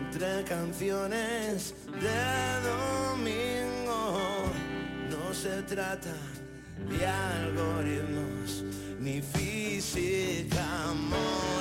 [0.02, 2.22] entre canciones de
[2.70, 4.20] domingo.
[5.10, 6.14] No se trata
[6.90, 8.64] de algoritmos
[9.00, 11.61] ni física, amor.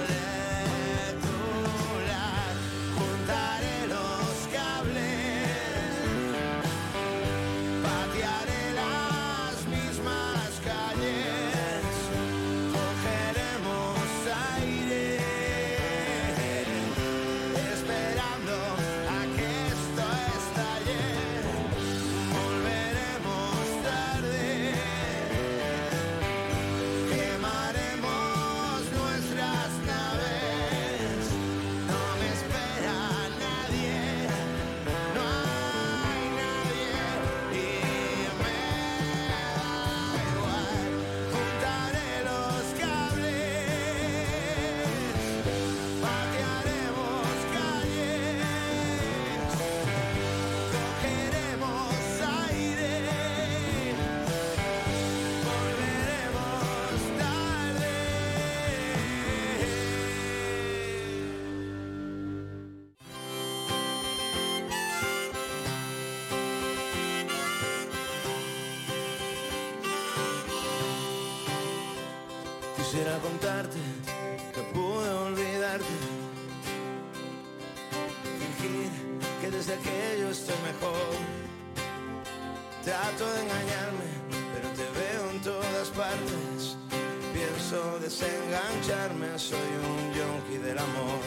[88.11, 91.21] desengancharme, soy un yonki del amor.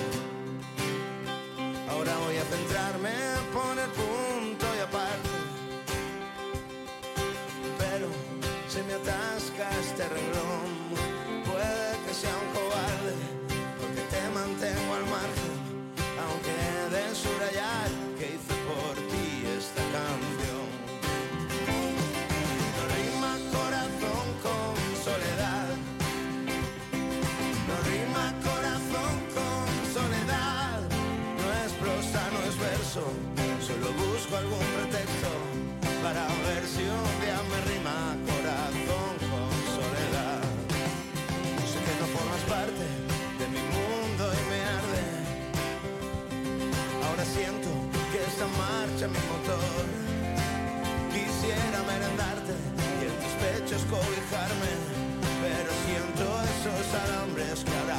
[1.89, 3.11] Ahora voy a centrarme,
[3.53, 4.32] poner punto
[36.43, 40.43] versión de Amerrima, corazón con soledad.
[41.71, 42.85] Sé que no formas parte
[43.39, 45.05] de mi mundo y me arde.
[47.05, 47.69] Ahora siento
[48.11, 49.85] que esta marcha mi motor.
[51.13, 52.53] Quisiera merendarte
[52.99, 54.71] y en tus pechos cobijarme,
[55.43, 56.23] pero siento
[56.53, 57.92] esos alambres que ahora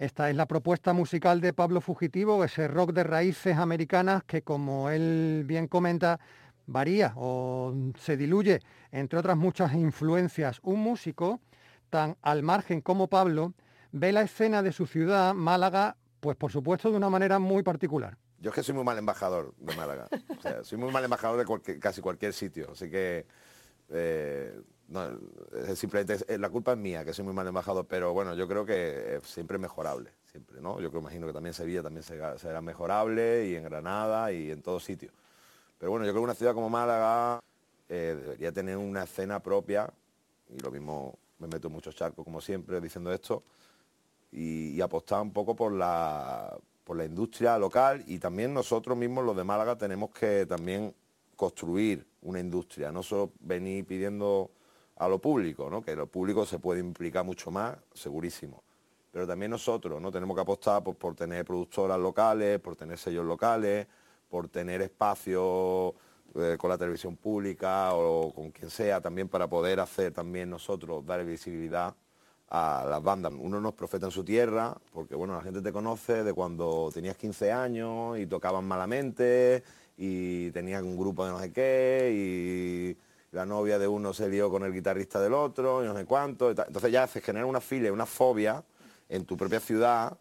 [0.00, 4.88] Esta es la propuesta musical de Pablo Fugitivo, ese rock de raíces americanas que, como
[4.88, 6.18] él bien comenta,
[6.66, 8.60] varía o se diluye
[8.92, 10.58] entre otras muchas influencias.
[10.62, 11.42] Un músico
[11.90, 13.52] tan al margen como Pablo
[13.92, 18.16] ve la escena de su ciudad, Málaga, pues por supuesto de una manera muy particular.
[18.38, 20.08] Yo es que soy muy mal embajador de Málaga.
[20.62, 22.70] Soy muy mal embajador de casi cualquier sitio.
[22.72, 23.26] Así que
[23.90, 25.08] eh, no,
[25.76, 29.20] simplemente la culpa es mía, que soy muy mal embajador, pero bueno, yo creo que
[29.22, 30.80] siempre es mejorable, siempre, ¿no?
[30.80, 34.80] Yo creo, imagino que también Sevilla también será, mejorable y en Granada y en todo
[34.80, 35.12] sitio.
[35.78, 37.40] Pero bueno, yo creo que una ciudad como Málaga
[37.88, 39.88] eh, debería tener una escena propia,
[40.48, 43.44] y lo mismo me meto mucho charco como siempre diciendo esto,
[44.32, 49.36] y, apostar un poco por la, por la industria local y también nosotros mismos los
[49.36, 50.94] de Málaga tenemos que también
[51.36, 54.50] construir una industria, no solo venir pidiendo
[55.00, 55.80] a lo público, ¿no?
[55.82, 58.62] que lo público se puede implicar mucho más, segurísimo.
[59.10, 60.12] Pero también nosotros ¿no?
[60.12, 63.86] tenemos que apostar por, tener productoras locales, por tener sellos locales,
[64.28, 65.94] por tener espacios
[66.34, 71.04] eh, con la televisión pública o con quien sea también para poder hacer también nosotros,
[71.06, 71.94] dar visibilidad
[72.50, 73.32] a las bandas.
[73.38, 76.90] Uno no es profeta en su tierra, porque bueno, la gente te conoce de cuando
[76.92, 79.64] tenías 15 años y tocaban malamente
[79.96, 84.50] y tenías un grupo de no sé qué y la novia de uno se lió
[84.50, 86.50] con el guitarrista del otro y no sé cuánto.
[86.50, 88.62] Entonces ya se genera una filia, una fobia
[89.08, 90.16] en tu propia ciudad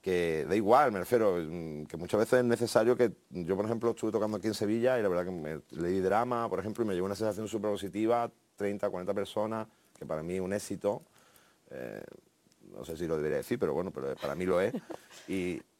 [0.00, 3.90] que da igual, me refiero, mm, que muchas veces es necesario que yo, por ejemplo,
[3.90, 6.88] estuve tocando aquí en Sevilla y la verdad que me leí drama, por ejemplo, y
[6.88, 9.68] me llevó una sensación súper positiva, 30, 40 personas,
[9.98, 11.02] que para mí es un éxito.
[11.70, 12.02] Eh,
[12.72, 14.72] no sé si lo debería decir, pero bueno, pero para mí lo es.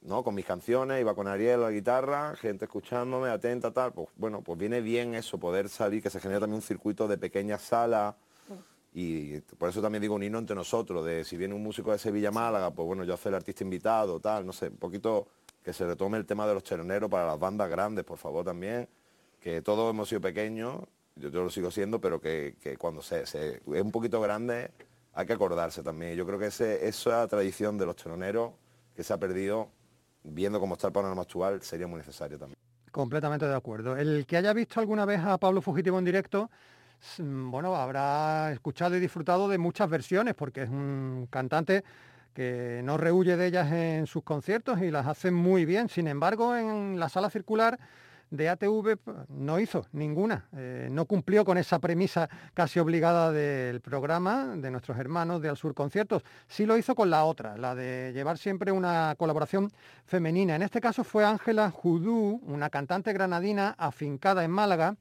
[0.03, 3.93] No, con mis canciones, iba con Ariel la guitarra, gente escuchándome, atenta, tal.
[3.93, 7.19] Pues bueno, pues viene bien eso, poder salir, que se genera también un circuito de
[7.19, 8.15] pequeñas salas.
[8.93, 11.99] Y por eso también digo un himno entre nosotros, de si viene un músico de
[11.99, 15.29] Sevilla Málaga, pues bueno, yo hacer el artista invitado, tal, no sé, un poquito
[15.63, 18.89] que se retome el tema de los cheroneros para las bandas grandes, por favor también,
[19.39, 20.81] que todos hemos sido pequeños,
[21.15, 24.71] yo, lo sigo siendo, pero que, cuando se, se, es un poquito grande
[25.13, 26.17] hay que acordarse también.
[26.17, 28.53] Yo creo que ese, esa tradición de los teloneros
[28.95, 29.69] que se ha perdido,
[30.23, 32.59] viendo cómo está el panorama actual, sería muy necesario también.
[32.91, 33.97] Completamente de acuerdo.
[33.97, 36.51] El que haya visto alguna vez a Pablo Fugitivo en directo,
[37.18, 41.85] bueno, habrá escuchado y disfrutado de muchas versiones, porque es un cantante
[42.35, 45.89] que no rehuye de ellas en sus conciertos y las hace muy bien.
[45.89, 47.79] Sin embargo, en la sala circular
[48.31, 54.55] de ATV no hizo ninguna, eh, no cumplió con esa premisa casi obligada del programa
[54.57, 56.22] de nuestros hermanos de Al Sur Conciertos.
[56.47, 59.70] Sí lo hizo con la otra, la de llevar siempre una colaboración
[60.05, 60.55] femenina.
[60.55, 64.97] En este caso fue Ángela Judú, una cantante granadina afincada en Málaga,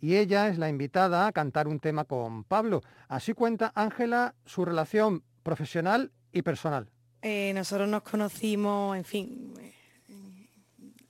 [0.00, 2.82] y ella es la invitada a cantar un tema con Pablo.
[3.08, 6.90] Así cuenta Ángela su relación profesional y personal.
[7.22, 9.54] Eh, nosotros nos conocimos, en fin,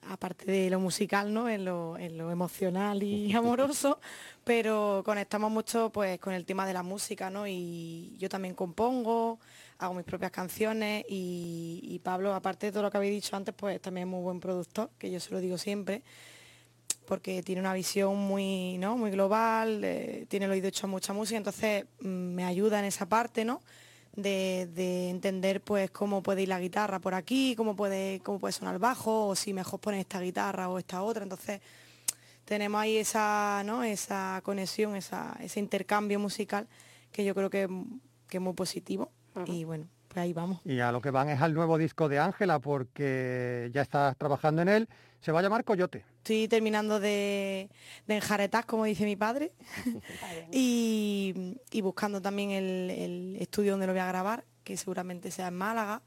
[0.09, 1.49] aparte de lo musical, ¿no?
[1.49, 3.99] En lo, emocional y amoroso,
[4.43, 7.47] pero conectamos mucho pues con el tema de la música, ¿no?
[7.47, 9.39] Y yo también compongo,
[9.77, 13.81] hago mis propias canciones y, Pablo, aparte de todo lo que había dicho antes, pues
[13.81, 16.03] también es muy buen productor, que yo se lo digo siempre,
[17.05, 18.97] porque tiene una visión muy, ¿no?
[18.97, 22.85] muy global, eh, tiene el oído hecho a mucha música, entonces mm, me ayuda en
[22.85, 23.61] esa parte, ¿no?
[24.15, 28.75] De, entender pues cómo puede ir la guitarra por aquí, cómo puede, cómo puede sonar
[28.75, 31.23] el bajo, o si mejor poner esta guitarra o esta otra.
[31.23, 31.61] Entonces
[32.45, 33.83] tenemos ahí esa, ¿no?
[33.83, 36.67] esa conexión, ese intercambio musical
[37.11, 37.69] que yo creo que,
[38.29, 39.11] es muy positivo.
[39.45, 40.59] Y bueno, pues ahí vamos.
[40.65, 44.61] Y a lo que van es al nuevo disco de Ángela, porque ya estás trabajando
[44.61, 44.89] en él.
[45.21, 46.03] Se va a llamar Coyote.
[46.25, 47.69] Estoy terminando de,
[48.07, 49.51] de enjaretar, como dice mi padre,
[50.51, 56.01] y, buscando también el, estudio donde lo voy a grabar, que seguramente sea en Málaga.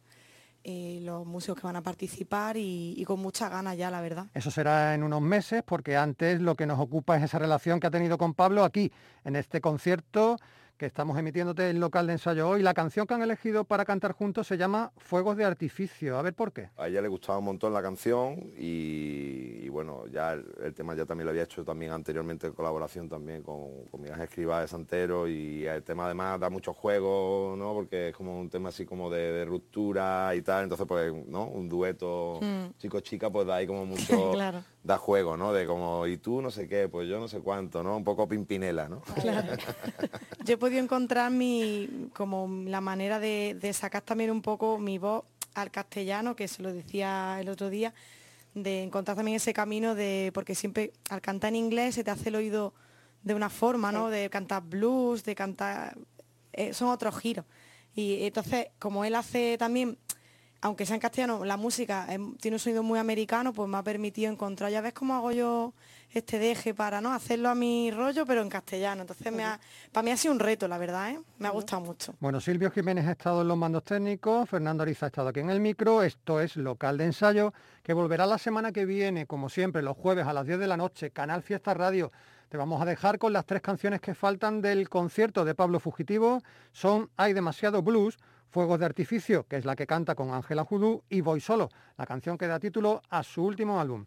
[0.65, 4.27] Eh, los músicos que van a participar y, y, con mucha ganas ya, la verdad.
[4.35, 7.87] Eso será en unos meses, porque antes lo que nos ocupa es esa relación que
[7.87, 8.91] ha tenido con Pablo aquí,
[9.23, 10.37] en este concierto
[10.79, 12.63] que estamos emitiéndote el local de ensayo hoy.
[12.63, 16.17] La canción que han elegido para cantar juntos se llama Fuegos de Artificio.
[16.17, 16.71] A ver por qué.
[16.77, 21.27] A ella le gustaba un montón la canción y, bueno, ya el, tema ya también
[21.27, 25.67] lo había hecho también anteriormente en colaboración también con, con Miguel Escriba de Santero y
[25.67, 27.75] el tema además da mucho juego, ¿no?
[27.75, 31.47] Porque es como un tema así como de, ruptura y tal, entonces pues, ¿no?
[31.47, 32.79] Un dueto mm.
[32.79, 34.33] chico-chica pues da ahí como mucho...
[34.85, 35.53] Da juego, ¿no?
[35.53, 37.97] De como, y tú no sé qué, pues yo no sé cuánto, ¿no?
[37.97, 39.03] Un poco pimpinela, ¿no?
[39.21, 39.53] Claro.
[40.47, 45.71] yo podido encontrar mi, como la manera de, sacar también un poco mi voz al
[45.71, 47.95] castellano, que se lo decía el otro día,
[48.55, 52.29] de encontrar también ese camino de, porque siempre al cantar en inglés se te hace
[52.29, 52.75] el oído
[53.23, 54.11] de una forma, ¿no?
[54.11, 55.97] De cantar blues, de cantar,
[56.53, 57.47] eh, son otros giros.
[57.95, 59.97] Y entonces, como él hace también
[60.61, 62.07] aunque sea en castellano, la música
[62.41, 65.73] tiene un sonido muy americano, pues me ha permitido encontrar, ya ves cómo hago yo
[66.13, 69.03] este deje para no hacerlo a mi rollo, pero en castellano.
[69.03, 69.61] Entonces, me ha,
[69.93, 71.21] para mí ha sido un reto, la verdad, ¿eh?
[71.39, 72.15] me ha gustado mucho.
[72.21, 75.51] Bueno, Silvio Jiménez ha estado en los mandos técnicos, Fernando Ariza ha estado aquí en
[75.51, 77.53] el micro, esto es local de ensayo,
[77.83, 80.77] que volverá la semana que viene, como siempre, los jueves a las 10 de la
[80.77, 82.11] noche, Canal Fiesta Radio.
[82.49, 86.41] Te vamos a dejar con las tres canciones que faltan del concierto de Pablo Fugitivo.
[86.73, 88.17] Son Hay demasiado blues,
[88.51, 92.07] Fuegos de Artificio, que es la que canta con Ángela Judú, y Voy Solo, la
[92.07, 94.07] canción que da título a su último álbum.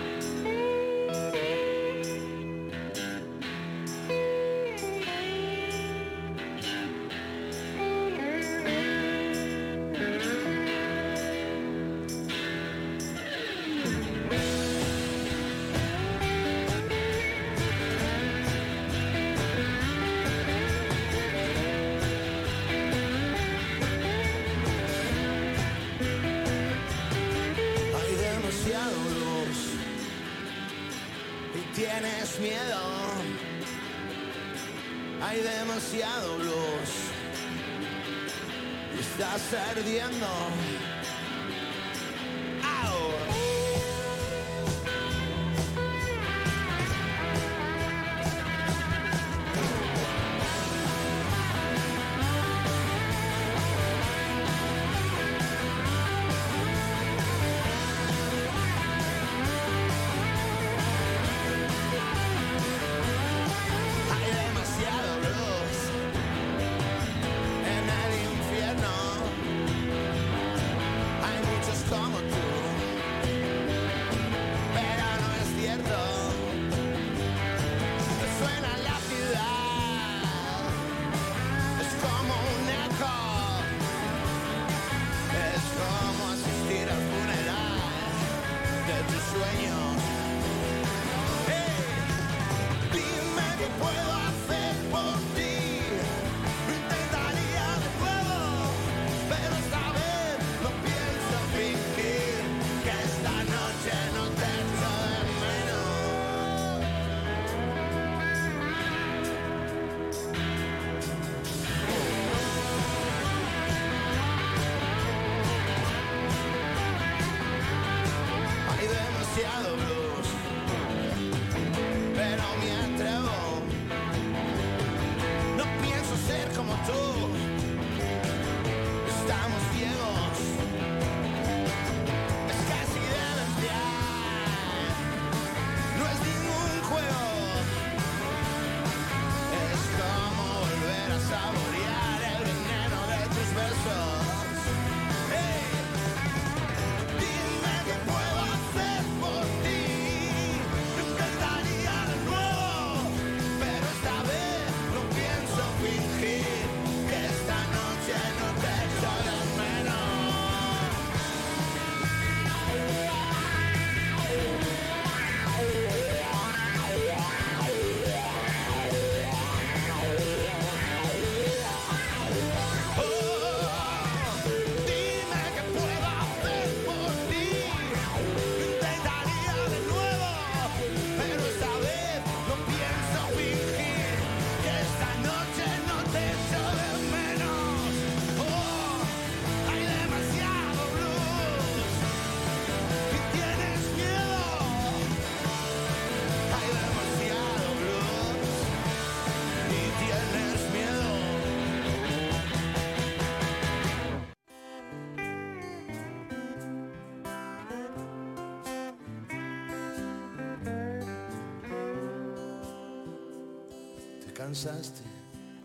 [214.41, 215.03] Cansaste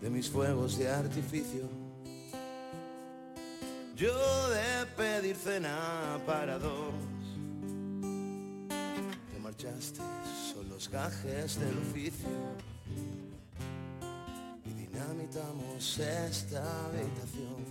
[0.01, 1.67] de mis fuegos de artificio.
[3.95, 4.15] Yo
[4.49, 6.93] de pedir cena para dos.
[9.31, 9.99] Te marchaste,
[10.53, 12.29] son los gajes del oficio.
[14.63, 17.61] Y dinamitamos esta habitación.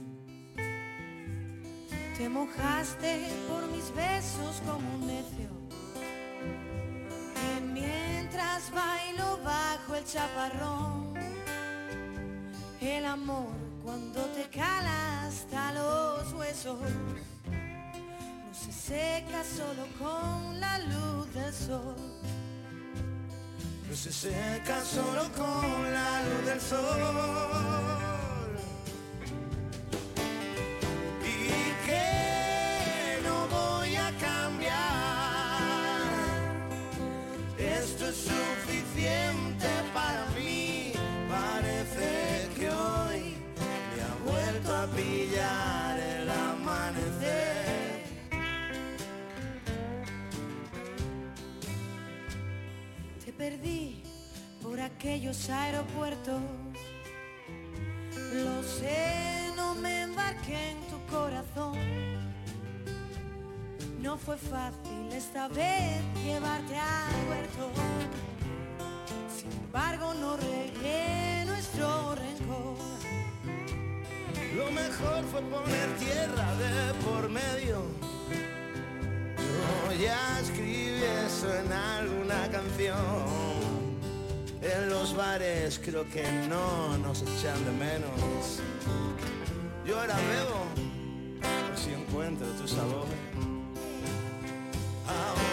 [2.18, 5.50] Te mojaste por mis besos como un necio.
[7.46, 9.35] Y mientras bailo
[10.12, 11.14] chaparrón
[12.80, 13.52] el amor
[13.84, 16.78] cuando te cala hasta los huesos.
[17.48, 21.96] No se seca solo con la luz del sol.
[23.88, 27.95] No se seca solo con la luz del sol.
[45.98, 48.04] El amanecer.
[53.24, 54.02] Te perdí
[54.62, 56.40] por aquellos aeropuertos.
[58.32, 61.78] Lo sé, no me embarqué en tu corazón.
[64.00, 67.70] No fue fácil esta vez llevarte al huerto.
[69.36, 72.95] Sin embargo, no regué nuestro rencor.
[74.56, 77.82] Lo mejor fue poner tierra de por medio.
[79.36, 82.96] Yo ya escribí eso en alguna canción.
[84.62, 88.60] En los bares creo que no nos echan de menos.
[89.84, 90.64] Yo ahora bebo
[91.76, 93.06] si encuentro tu sabor.
[95.06, 95.45] Ahora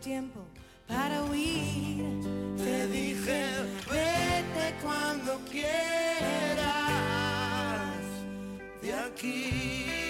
[0.00, 0.40] tiempo
[0.86, 2.04] para huir.
[2.56, 3.46] Te dije
[3.90, 5.66] vete cuando quieras
[8.82, 10.05] de aquí.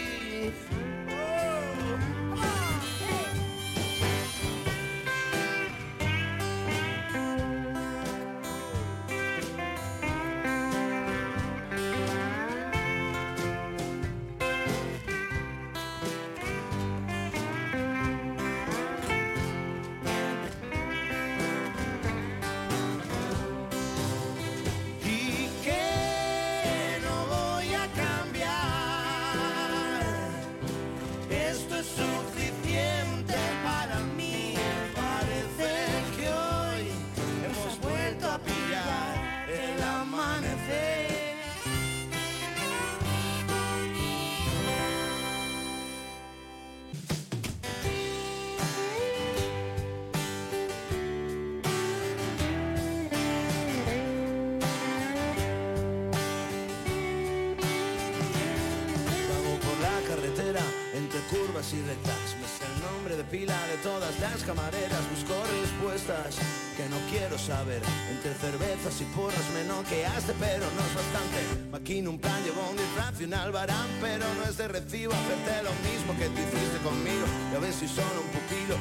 [64.21, 65.03] Las camareras.
[65.11, 66.37] Busco respuestas
[66.77, 67.83] que no quiero saber.
[68.11, 71.41] Entre cervezas y porras me noqueaste, pero no es bastante.
[71.71, 75.63] Maquino un plan, llevo un disfraz y un albarán, pero no es de recibo hacerte
[75.63, 77.27] lo mismo que tú hiciste conmigo.
[77.53, 78.77] Ya ves si solo un pupilo,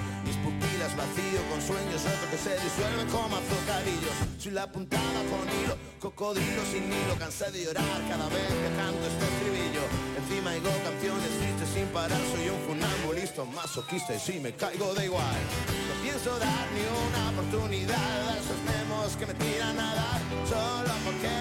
[1.56, 4.18] con sueños otro que se disuelven como azucarillos.
[4.40, 9.04] Soy la puntada con hilo, cocodrilo sin hilo, cansé de llorar cada vez que canto
[9.08, 9.84] este estribillo.
[10.20, 15.06] Encima digo canciones tristes sin parar, soy un funambulista masoquista y si me caigo da
[15.06, 15.40] igual.
[15.88, 20.20] No pienso dar ni una oportunidad a esos memos que me tiran a dar,
[20.52, 21.32] solo porque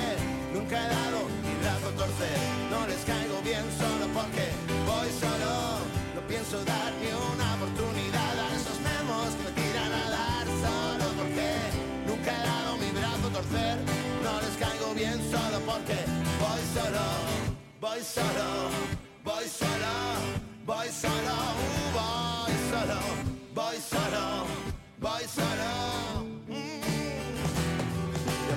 [0.55, 2.39] nunca he dado mi brazo torcer.
[2.71, 4.47] No les caigo bien solo porque
[4.87, 5.83] voy solo.
[6.15, 7.34] No pienso dar ni una
[13.55, 13.77] torcer.
[14.23, 15.97] No les caigo bien solo porque
[16.41, 17.05] voy solo,
[17.81, 18.71] voy solo,
[19.25, 19.95] voy solo,
[20.67, 23.01] voy solo, uh, voy solo,
[23.55, 24.47] voy solo,
[25.01, 26.34] voy solo.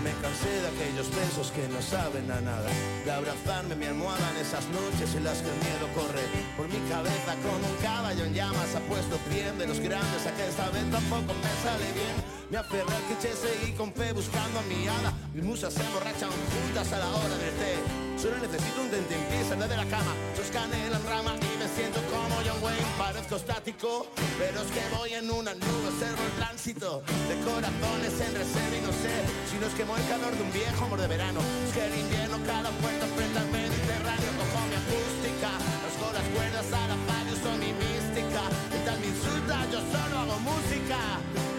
[0.04, 2.70] Me cansé de aquellos besos que no saben a nada.
[3.04, 6.22] De abrazarme mi almohada en esas noches en las que el miedo corre
[6.56, 8.76] Por mi cabeza como un caballo en llamas.
[8.76, 12.16] Ha puesto pie de los grandes a que esta vez tampoco me sale bien.
[12.52, 15.14] Me aferré al cliché, seguí con fe buscando a mi hada.
[15.34, 19.70] Mis musas se emborrachan juntas a la hora del té Solo necesito un tentempié, salir
[19.70, 20.09] de la cama.
[20.36, 22.89] Sos canela en rama y me siento como John Wayne.
[22.97, 24.07] Parezco estático,
[24.39, 28.82] pero es que voy en una nube Observo el tránsito de corazones en reserva y
[28.82, 29.13] no sé
[29.53, 31.39] Si nos quemó el calor de un viejo amor de verano.
[31.70, 35.49] Es que el invierno cada puerta frente al Mediterráneo Cojo mi acústica,
[35.86, 38.43] rasgo las cuerdas a la radio Son mi mística,
[38.74, 40.97] y tal me insulta, yo solo hago música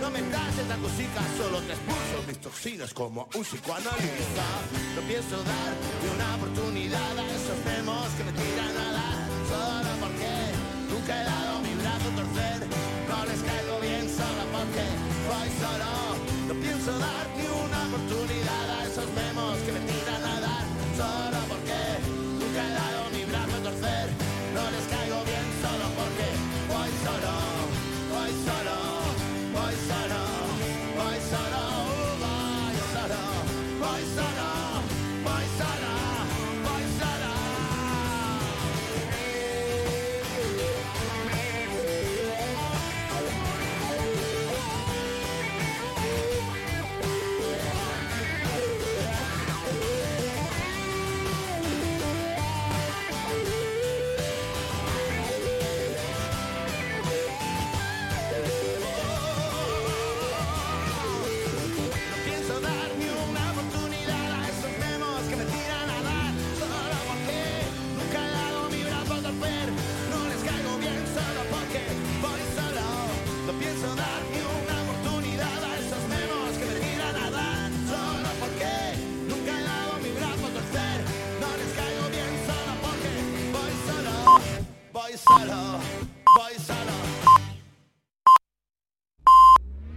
[0.08, 4.46] No me das esta cosica, solo te expulso mis toxinas como un psicoanalista.
[4.96, 9.18] No pienso dar ni una oportunidad a esos demos que me tiran a dar,
[9.52, 10.30] solo porque
[10.88, 11.24] nunca he